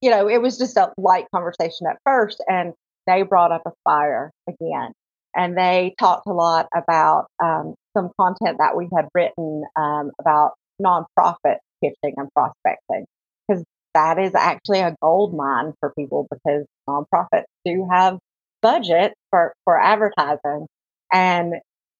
you 0.00 0.10
know, 0.10 0.28
it 0.28 0.40
was 0.40 0.58
just 0.58 0.76
a 0.76 0.92
light 0.98 1.26
conversation 1.34 1.86
at 1.88 1.98
first, 2.04 2.42
and 2.48 2.72
they 3.06 3.22
brought 3.22 3.52
up 3.52 3.62
a 3.66 3.72
fire 3.84 4.30
again. 4.48 4.92
And 5.34 5.56
they 5.56 5.94
talked 5.98 6.26
a 6.26 6.32
lot 6.32 6.66
about 6.74 7.26
um, 7.42 7.74
some 7.96 8.10
content 8.20 8.58
that 8.58 8.76
we 8.76 8.86
had 8.94 9.08
written 9.14 9.64
um, 9.76 10.10
about 10.20 10.52
nonprofit 10.80 11.56
pitching 11.82 12.14
and 12.16 12.28
prospecting 12.34 13.06
because 13.48 13.64
that 13.94 14.18
is 14.18 14.34
actually 14.34 14.80
a 14.80 14.94
gold 15.02 15.34
mine 15.34 15.72
for 15.80 15.92
people 15.98 16.26
because 16.30 16.66
nonprofits 16.88 17.44
do 17.64 17.86
have 17.90 18.18
budget 18.60 19.14
for 19.30 19.52
for 19.64 19.80
advertising 19.80 20.66
and 21.12 21.54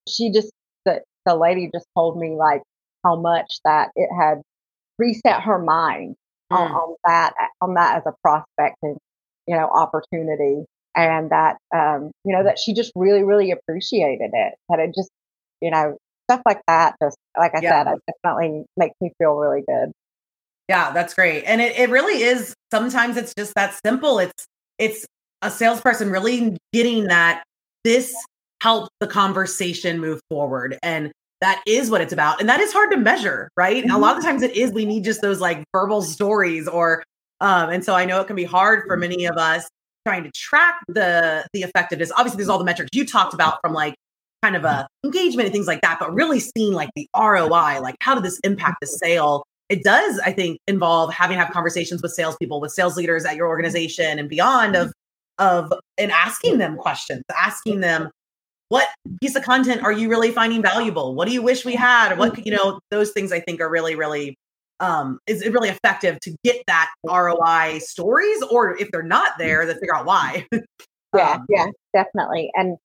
she 0.08 0.30
just 0.32 0.50
the, 0.84 1.00
the 1.26 1.36
lady 1.36 1.70
just 1.72 1.86
told 1.96 2.18
me 2.18 2.34
like 2.36 2.62
how 3.04 3.20
much 3.20 3.58
that 3.64 3.90
it 3.94 4.08
had 4.18 4.40
reset 4.98 5.42
her 5.42 5.58
mind 5.58 6.16
mm. 6.52 6.56
on, 6.56 6.70
on, 6.70 6.96
that 7.04 7.32
on 7.60 7.74
that 7.74 7.96
as 7.96 8.02
a 8.06 8.14
prospect 8.22 8.76
and 8.82 8.96
you 9.46 9.56
know 9.56 9.68
opportunity 9.68 10.64
and 10.94 11.30
that 11.30 11.56
um, 11.74 12.10
you 12.24 12.34
know 12.34 12.44
that 12.44 12.58
she 12.58 12.74
just 12.74 12.92
really 12.94 13.22
really 13.22 13.50
appreciated 13.50 14.30
it 14.32 14.54
that 14.68 14.78
it 14.78 14.94
just 14.94 15.10
you 15.60 15.70
know 15.70 15.96
stuff 16.30 16.42
like 16.46 16.60
that 16.66 16.94
just 17.02 17.16
like 17.36 17.54
i 17.54 17.60
yeah. 17.60 17.84
said 17.84 17.92
it 17.92 18.14
definitely 18.24 18.64
makes 18.76 18.94
me 19.00 19.10
feel 19.18 19.34
really 19.34 19.62
good 19.66 19.92
yeah 20.68 20.92
that's 20.92 21.14
great 21.14 21.44
and 21.44 21.60
it, 21.60 21.76
it 21.78 21.90
really 21.90 22.22
is 22.22 22.54
sometimes 22.72 23.16
it's 23.16 23.34
just 23.36 23.54
that 23.54 23.74
simple 23.84 24.18
it's 24.18 24.46
it's 24.78 25.04
a 25.42 25.50
salesperson 25.50 26.10
really 26.10 26.56
getting 26.72 27.04
that 27.08 27.42
this 27.84 28.14
helps 28.62 28.90
the 29.00 29.08
conversation 29.08 29.98
move 29.98 30.20
forward. 30.30 30.78
And 30.84 31.10
that 31.40 31.60
is 31.66 31.90
what 31.90 32.00
it's 32.00 32.12
about. 32.12 32.38
And 32.38 32.48
that 32.48 32.60
is 32.60 32.72
hard 32.72 32.92
to 32.92 32.96
measure 32.96 33.48
right? 33.56 33.84
Mm-hmm. 33.84 33.94
a 33.94 33.98
lot 33.98 34.16
of 34.16 34.22
the 34.22 34.28
times 34.28 34.42
it 34.42 34.56
is 34.56 34.72
we 34.72 34.84
need 34.84 35.02
just 35.02 35.20
those 35.20 35.40
like 35.40 35.64
verbal 35.74 36.00
stories 36.00 36.68
or 36.68 37.02
um 37.40 37.70
and 37.70 37.84
so 37.84 37.94
i 37.94 38.04
know 38.04 38.20
it 38.20 38.26
can 38.28 38.36
be 38.36 38.44
hard 38.44 38.84
for 38.86 38.96
many 38.96 39.24
of 39.24 39.36
us 39.36 39.68
trying 40.06 40.22
to 40.22 40.30
track 40.30 40.76
the 40.86 41.44
the 41.52 41.62
effectiveness. 41.62 42.12
Obviously 42.16 42.36
there's 42.36 42.48
all 42.48 42.58
the 42.58 42.64
metrics 42.64 42.90
you 42.92 43.04
talked 43.04 43.34
about 43.34 43.58
from 43.60 43.72
like 43.72 43.94
kind 44.42 44.54
of 44.54 44.64
a 44.64 44.86
engagement 45.04 45.46
and 45.46 45.52
things 45.52 45.66
like 45.66 45.80
that 45.80 45.98
but 45.98 46.14
really 46.14 46.38
seeing 46.38 46.72
like 46.72 46.90
the 46.94 47.08
roi 47.16 47.80
like 47.80 47.96
how 48.00 48.14
did 48.14 48.22
this 48.22 48.38
impact 48.44 48.76
the 48.80 48.86
sale? 48.86 49.44
It 49.68 49.82
does 49.82 50.20
i 50.20 50.30
think 50.30 50.58
involve 50.68 51.12
having 51.12 51.36
to 51.36 51.44
have 51.44 51.52
conversations 51.52 52.00
with 52.00 52.12
salespeople 52.12 52.60
with 52.60 52.70
sales 52.70 52.96
leaders 52.96 53.24
at 53.24 53.34
your 53.34 53.48
organization 53.48 54.20
and 54.20 54.28
beyond 54.28 54.76
of 54.76 54.92
of 55.38 55.72
and 55.98 56.12
asking 56.12 56.58
them 56.58 56.76
questions 56.76 57.22
asking 57.36 57.80
them 57.80 58.10
what 58.72 58.88
piece 59.20 59.36
of 59.36 59.42
content 59.42 59.82
are 59.82 59.92
you 59.92 60.08
really 60.08 60.30
finding 60.30 60.62
valuable 60.62 61.14
what 61.14 61.28
do 61.28 61.34
you 61.34 61.42
wish 61.42 61.62
we 61.62 61.74
had 61.74 62.16
what 62.16 62.44
you 62.46 62.50
know 62.50 62.80
those 62.90 63.10
things 63.10 63.30
i 63.30 63.38
think 63.38 63.60
are 63.60 63.68
really 63.68 63.94
really 63.94 64.34
um, 64.80 65.20
is 65.28 65.42
it 65.42 65.52
really 65.52 65.68
effective 65.68 66.18
to 66.20 66.34
get 66.42 66.64
that 66.66 66.90
ROI 67.06 67.78
stories, 67.78 68.42
or 68.50 68.76
if 68.76 68.90
they're 68.90 69.04
not 69.04 69.38
there, 69.38 69.64
then 69.64 69.76
figure 69.76 69.94
out 69.94 70.06
why. 70.06 70.44
yeah, 71.14 71.34
um, 71.34 71.46
yeah, 71.48 71.66
definitely. 71.94 72.50
And 72.54 72.76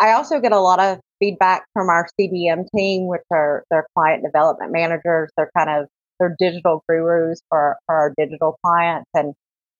I 0.00 0.12
also 0.12 0.40
get 0.40 0.50
a 0.50 0.58
lot 0.58 0.80
of 0.80 0.98
feedback 1.20 1.64
from 1.72 1.90
our 1.90 2.08
CDM 2.18 2.66
team, 2.74 3.06
which 3.06 3.22
are 3.30 3.62
their 3.70 3.86
client 3.96 4.24
development 4.24 4.72
managers. 4.72 5.30
They're 5.36 5.52
kind 5.56 5.70
of 5.70 5.86
they're 6.18 6.34
digital 6.40 6.82
gurus 6.88 7.40
for, 7.48 7.76
for 7.86 7.94
our 7.94 8.14
digital 8.18 8.58
clients, 8.64 9.08
and 9.14 9.32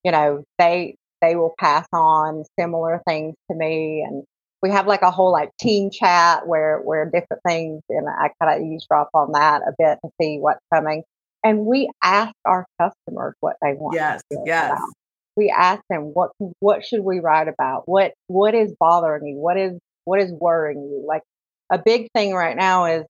you 0.05 0.13
know 0.13 0.45
they 0.59 0.95
they 1.21 1.35
will 1.35 1.55
pass 1.59 1.89
on 1.93 2.45
similar 2.59 3.03
things 3.05 3.35
to 3.51 3.57
me 3.57 4.07
and 4.07 4.23
we 4.65 4.71
have 4.71 4.87
like 4.87 5.03
a 5.03 5.11
whole 5.11 5.31
like 5.31 5.51
team 5.61 5.91
chat 5.91 6.47
where 6.47 6.79
where 6.79 7.05
different 7.05 7.43
things 7.47 7.83
and 7.91 8.09
I 8.09 8.31
kind 8.43 8.63
of 8.63 8.67
eavesdrop 8.67 9.11
on 9.13 9.33
that 9.33 9.61
a 9.61 9.73
bit 9.77 9.99
to 10.03 10.11
see 10.19 10.39
what's 10.39 10.61
coming 10.73 11.03
and 11.45 11.67
we 11.67 11.91
ask 12.03 12.33
our 12.47 12.65
customers 12.81 13.35
what 13.41 13.57
they 13.61 13.75
want. 13.75 13.95
Yes, 13.95 14.23
yes. 14.47 14.73
About. 14.73 14.89
We 15.37 15.55
ask 15.55 15.83
them 15.91 16.13
what 16.15 16.31
what 16.61 16.83
should 16.83 17.03
we 17.03 17.21
write 17.21 17.49
about? 17.49 17.83
What 17.85 18.15
what 18.27 18.55
is 18.55 18.73
bothering 18.81 19.27
you? 19.27 19.37
What 19.37 19.59
is 19.59 19.79
what 20.07 20.19
is 20.19 20.33
worrying 20.33 20.79
you? 20.79 21.05
Like 21.07 21.23
a 21.71 21.77
big 21.77 22.09
thing 22.15 22.33
right 22.33 22.57
now 22.57 22.87
is 22.87 23.05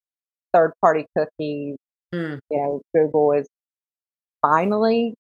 third 0.53 0.73
party 0.81 1.07
cookies. 1.17 1.77
Mm. 2.13 2.41
You 2.51 2.57
know, 2.57 2.81
Google 2.93 3.31
is 3.31 3.47
finally 4.43 5.15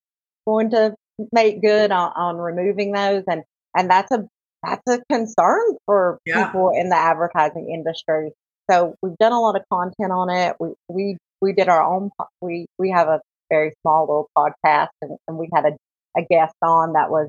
going 0.48 0.70
to 0.70 0.96
make 1.30 1.62
good 1.62 1.92
on, 1.92 2.12
on 2.16 2.38
removing 2.38 2.90
those, 2.90 3.22
and 3.28 3.44
and 3.76 3.88
that's 3.88 4.10
a 4.10 4.26
that's 4.64 4.82
a 4.88 5.02
concern 5.12 5.76
for 5.86 6.18
yeah. 6.24 6.46
people 6.46 6.70
in 6.74 6.88
the 6.88 6.96
advertising 6.96 7.70
industry. 7.72 8.30
So 8.70 8.94
we've 9.02 9.16
done 9.18 9.32
a 9.32 9.40
lot 9.40 9.56
of 9.56 9.62
content 9.72 10.10
on 10.10 10.30
it. 10.30 10.56
We 10.58 10.70
we 10.88 11.16
we 11.40 11.52
did 11.52 11.68
our 11.68 11.82
own. 11.82 12.10
We 12.40 12.66
we 12.78 12.90
have 12.90 13.08
a 13.08 13.20
very 13.50 13.72
small 13.82 14.02
little 14.02 14.28
podcast, 14.36 14.88
and, 15.02 15.18
and 15.28 15.36
we 15.36 15.48
had 15.54 15.64
a, 15.64 15.76
a 16.18 16.24
guest 16.28 16.54
on 16.62 16.94
that 16.94 17.10
was 17.10 17.28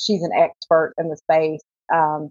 she's 0.00 0.22
an 0.22 0.32
expert 0.34 0.94
in 0.98 1.08
the 1.08 1.16
space. 1.16 1.60
Um, 1.92 2.30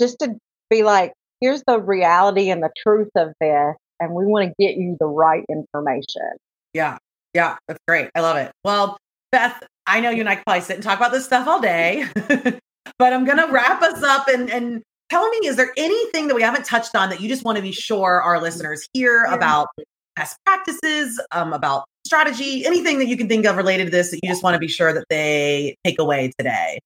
just 0.00 0.18
to 0.20 0.36
be 0.70 0.82
like, 0.82 1.12
here's 1.40 1.62
the 1.66 1.78
reality 1.78 2.50
and 2.50 2.62
the 2.62 2.70
truth 2.82 3.10
of 3.16 3.32
this, 3.40 3.76
and 3.98 4.14
we 4.14 4.26
want 4.26 4.48
to 4.48 4.54
get 4.58 4.76
you 4.76 4.96
the 4.98 5.06
right 5.06 5.44
information. 5.50 6.36
Yeah, 6.72 6.98
yeah, 7.34 7.56
that's 7.68 7.80
great. 7.86 8.10
I 8.14 8.20
love 8.20 8.36
it. 8.36 8.52
Well, 8.64 8.96
Beth, 9.32 9.62
I 9.86 10.00
know 10.00 10.10
you 10.10 10.20
and 10.20 10.28
I 10.28 10.36
probably 10.36 10.62
sit 10.62 10.76
and 10.76 10.82
talk 10.82 10.98
about 10.98 11.12
this 11.12 11.24
stuff 11.24 11.46
all 11.46 11.60
day, 11.60 12.06
but 12.98 13.12
I'm 13.12 13.24
gonna 13.24 13.50
wrap 13.50 13.82
us 13.82 14.02
up 14.02 14.28
and 14.28 14.50
and 14.50 14.82
tell 15.10 15.28
me, 15.28 15.46
is 15.46 15.56
there 15.56 15.72
anything 15.76 16.28
that 16.28 16.34
we 16.34 16.42
haven't 16.42 16.64
touched 16.64 16.94
on 16.94 17.10
that 17.10 17.20
you 17.20 17.28
just 17.28 17.44
want 17.44 17.56
to 17.56 17.62
be 17.62 17.72
sure 17.72 18.22
our 18.22 18.40
listeners 18.40 18.86
hear 18.92 19.24
about 19.24 19.68
best 20.16 20.36
practices, 20.46 21.20
um, 21.32 21.52
about 21.52 21.84
strategy, 22.06 22.64
anything 22.64 22.98
that 22.98 23.06
you 23.06 23.16
can 23.16 23.28
think 23.28 23.44
of 23.44 23.56
related 23.56 23.86
to 23.86 23.90
this 23.90 24.10
that 24.10 24.20
you 24.22 24.28
just 24.28 24.42
want 24.42 24.54
to 24.54 24.58
be 24.58 24.68
sure 24.68 24.92
that 24.92 25.04
they 25.10 25.76
take 25.84 25.98
away 25.98 26.32
today? 26.38 26.78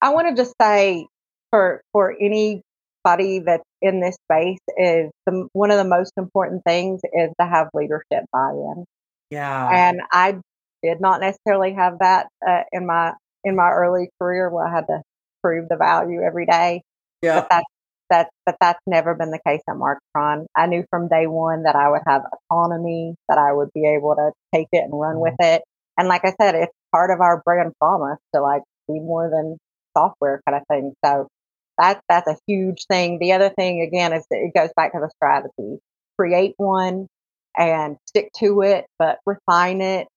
I 0.00 0.10
want 0.10 0.28
to 0.28 0.40
just 0.40 0.54
say 0.60 1.06
for 1.50 1.80
for 1.92 2.14
anybody 2.20 3.40
that's 3.40 3.64
in 3.80 4.00
this 4.00 4.16
space 4.30 4.58
is 4.76 5.10
the 5.26 5.48
one 5.52 5.70
of 5.70 5.78
the 5.78 5.84
most 5.84 6.12
important 6.16 6.62
things 6.64 7.00
is 7.12 7.30
to 7.40 7.46
have 7.46 7.68
leadership 7.74 8.24
buy-in. 8.32 8.84
Yeah. 9.30 9.68
And 9.72 10.00
I 10.12 10.38
did 10.82 11.00
not 11.00 11.20
necessarily 11.20 11.74
have 11.74 11.98
that 12.00 12.28
uh, 12.46 12.62
in 12.72 12.86
my 12.86 13.12
in 13.44 13.56
my 13.56 13.70
early 13.70 14.10
career 14.20 14.50
where 14.50 14.66
I 14.66 14.74
had 14.74 14.86
to 14.88 15.02
prove 15.48 15.68
the 15.68 15.76
value 15.76 16.20
every 16.22 16.46
day. 16.46 16.82
Yeah. 17.22 17.40
But 17.40 17.48
that's 17.50 17.64
that 18.10 18.28
but 18.46 18.56
that's 18.60 18.80
never 18.86 19.14
been 19.14 19.30
the 19.30 19.40
case 19.46 19.60
at 19.68 19.74
Marketron. 19.74 20.46
I 20.56 20.66
knew 20.66 20.84
from 20.90 21.08
day 21.08 21.26
one 21.26 21.64
that 21.64 21.76
I 21.76 21.90
would 21.90 22.02
have 22.06 22.22
autonomy, 22.50 23.14
that 23.28 23.38
I 23.38 23.52
would 23.52 23.68
be 23.74 23.86
able 23.86 24.14
to 24.14 24.30
take 24.54 24.68
it 24.72 24.84
and 24.84 24.98
run 24.98 25.14
mm-hmm. 25.14 25.22
with 25.22 25.34
it. 25.40 25.62
And 25.98 26.08
like 26.08 26.24
I 26.24 26.32
said, 26.40 26.54
it's 26.54 26.72
part 26.92 27.10
of 27.10 27.20
our 27.20 27.42
brand 27.44 27.72
promise 27.78 28.18
to 28.34 28.40
like 28.40 28.62
be 28.86 28.94
more 28.94 29.28
than 29.30 29.58
software 29.96 30.40
kind 30.48 30.60
of 30.60 30.66
thing. 30.68 30.94
So 31.04 31.28
that's 31.76 32.00
that's 32.08 32.28
a 32.28 32.36
huge 32.46 32.86
thing. 32.90 33.18
The 33.18 33.32
other 33.32 33.50
thing 33.50 33.82
again 33.82 34.12
is 34.12 34.26
it 34.30 34.54
goes 34.54 34.70
back 34.76 34.92
to 34.92 35.00
the 35.00 35.10
strategy. 35.16 35.80
Create 36.18 36.54
one 36.56 37.08
and 37.56 37.96
stick 38.06 38.30
to 38.38 38.62
it, 38.62 38.86
but 38.98 39.18
refine 39.26 39.80
it 39.80 40.08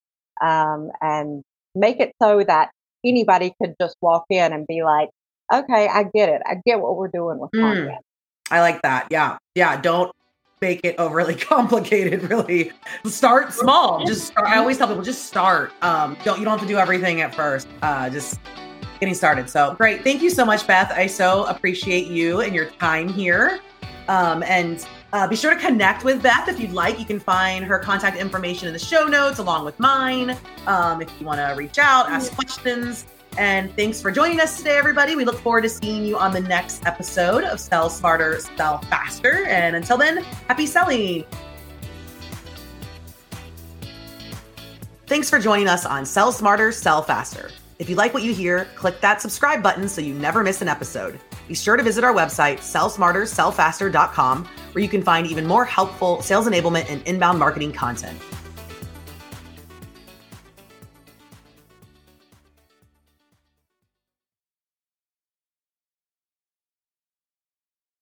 um, 0.41 0.91
and 1.01 1.43
make 1.75 1.99
it 1.99 2.13
so 2.21 2.43
that 2.43 2.69
anybody 3.05 3.53
could 3.61 3.75
just 3.81 3.97
walk 4.01 4.25
in 4.29 4.53
and 4.53 4.67
be 4.67 4.83
like, 4.83 5.09
okay, 5.51 5.87
I 5.87 6.03
get 6.13 6.29
it. 6.29 6.41
I 6.45 6.55
get 6.65 6.79
what 6.79 6.97
we're 6.97 7.09
doing 7.09 7.39
with 7.39 7.51
mm. 7.51 7.95
I 8.49 8.61
like 8.61 8.81
that. 8.81 9.07
Yeah. 9.09 9.37
Yeah. 9.55 9.79
Don't 9.79 10.11
make 10.61 10.81
it 10.83 10.95
overly 10.99 11.35
complicated, 11.51 12.29
really. 12.29 12.71
Start 13.05 13.53
small. 13.53 14.05
Just 14.05 14.27
start. 14.27 14.47
I 14.47 14.57
always 14.57 14.77
tell 14.77 14.87
people 14.87 15.03
just 15.03 15.25
start. 15.25 15.71
Um, 15.81 16.17
don't 16.23 16.37
you 16.37 16.45
don't 16.45 16.57
have 16.57 16.67
to 16.67 16.71
do 16.71 16.77
everything 16.77 17.21
at 17.21 17.33
first. 17.33 17.67
Uh, 17.81 18.09
just 18.09 18.39
getting 18.99 19.15
started. 19.15 19.49
So 19.49 19.73
great. 19.75 20.03
Thank 20.03 20.21
you 20.21 20.29
so 20.29 20.45
much, 20.45 20.67
Beth. 20.67 20.91
I 20.91 21.07
so 21.07 21.45
appreciate 21.45 22.07
you 22.07 22.41
and 22.41 22.53
your 22.53 22.65
time 22.65 23.09
here. 23.09 23.59
Um, 24.07 24.43
and 24.43 24.85
uh, 25.13 25.27
be 25.27 25.35
sure 25.35 25.53
to 25.53 25.59
connect 25.59 26.03
with 26.03 26.21
Beth 26.21 26.47
if 26.47 26.59
you'd 26.59 26.73
like. 26.73 26.99
You 26.99 27.05
can 27.05 27.19
find 27.19 27.65
her 27.65 27.79
contact 27.79 28.17
information 28.17 28.67
in 28.67 28.73
the 28.73 28.79
show 28.79 29.05
notes 29.07 29.39
along 29.39 29.65
with 29.65 29.79
mine. 29.79 30.37
Um, 30.67 31.01
if 31.01 31.09
you 31.19 31.25
want 31.25 31.39
to 31.39 31.53
reach 31.57 31.79
out, 31.79 32.09
ask 32.09 32.33
questions. 32.33 33.05
And 33.37 33.73
thanks 33.75 34.01
for 34.01 34.11
joining 34.11 34.41
us 34.41 34.57
today, 34.57 34.77
everybody. 34.77 35.15
We 35.15 35.23
look 35.23 35.39
forward 35.39 35.61
to 35.61 35.69
seeing 35.69 36.05
you 36.05 36.17
on 36.17 36.33
the 36.33 36.41
next 36.41 36.85
episode 36.85 37.43
of 37.43 37.59
Sell 37.59 37.89
Smarter, 37.89 38.39
Sell 38.39 38.79
Faster. 38.79 39.45
And 39.45 39.75
until 39.75 39.97
then, 39.97 40.17
happy 40.47 40.65
selling. 40.65 41.25
Thanks 45.07 45.29
for 45.29 45.39
joining 45.39 45.67
us 45.67 45.85
on 45.85 46.05
Sell 46.05 46.31
Smarter, 46.31 46.71
Sell 46.71 47.01
Faster. 47.01 47.51
If 47.79 47.89
you 47.89 47.95
like 47.95 48.13
what 48.13 48.23
you 48.23 48.33
hear, 48.33 48.65
click 48.75 49.01
that 49.01 49.21
subscribe 49.21 49.63
button 49.63 49.89
so 49.89 50.01
you 50.01 50.13
never 50.13 50.43
miss 50.43 50.61
an 50.61 50.67
episode. 50.67 51.19
Be 51.47 51.55
sure 51.55 51.75
to 51.75 51.83
visit 51.83 52.03
our 52.03 52.13
website, 52.13 52.59
sellsmartersellfaster.com, 52.59 54.45
where 54.71 54.83
you 54.83 54.89
can 54.89 55.01
find 55.01 55.25
even 55.25 55.47
more 55.47 55.65
helpful 55.65 56.21
sales 56.21 56.47
enablement 56.47 56.89
and 56.89 57.01
inbound 57.03 57.39
marketing 57.39 57.71
content. 57.71 58.19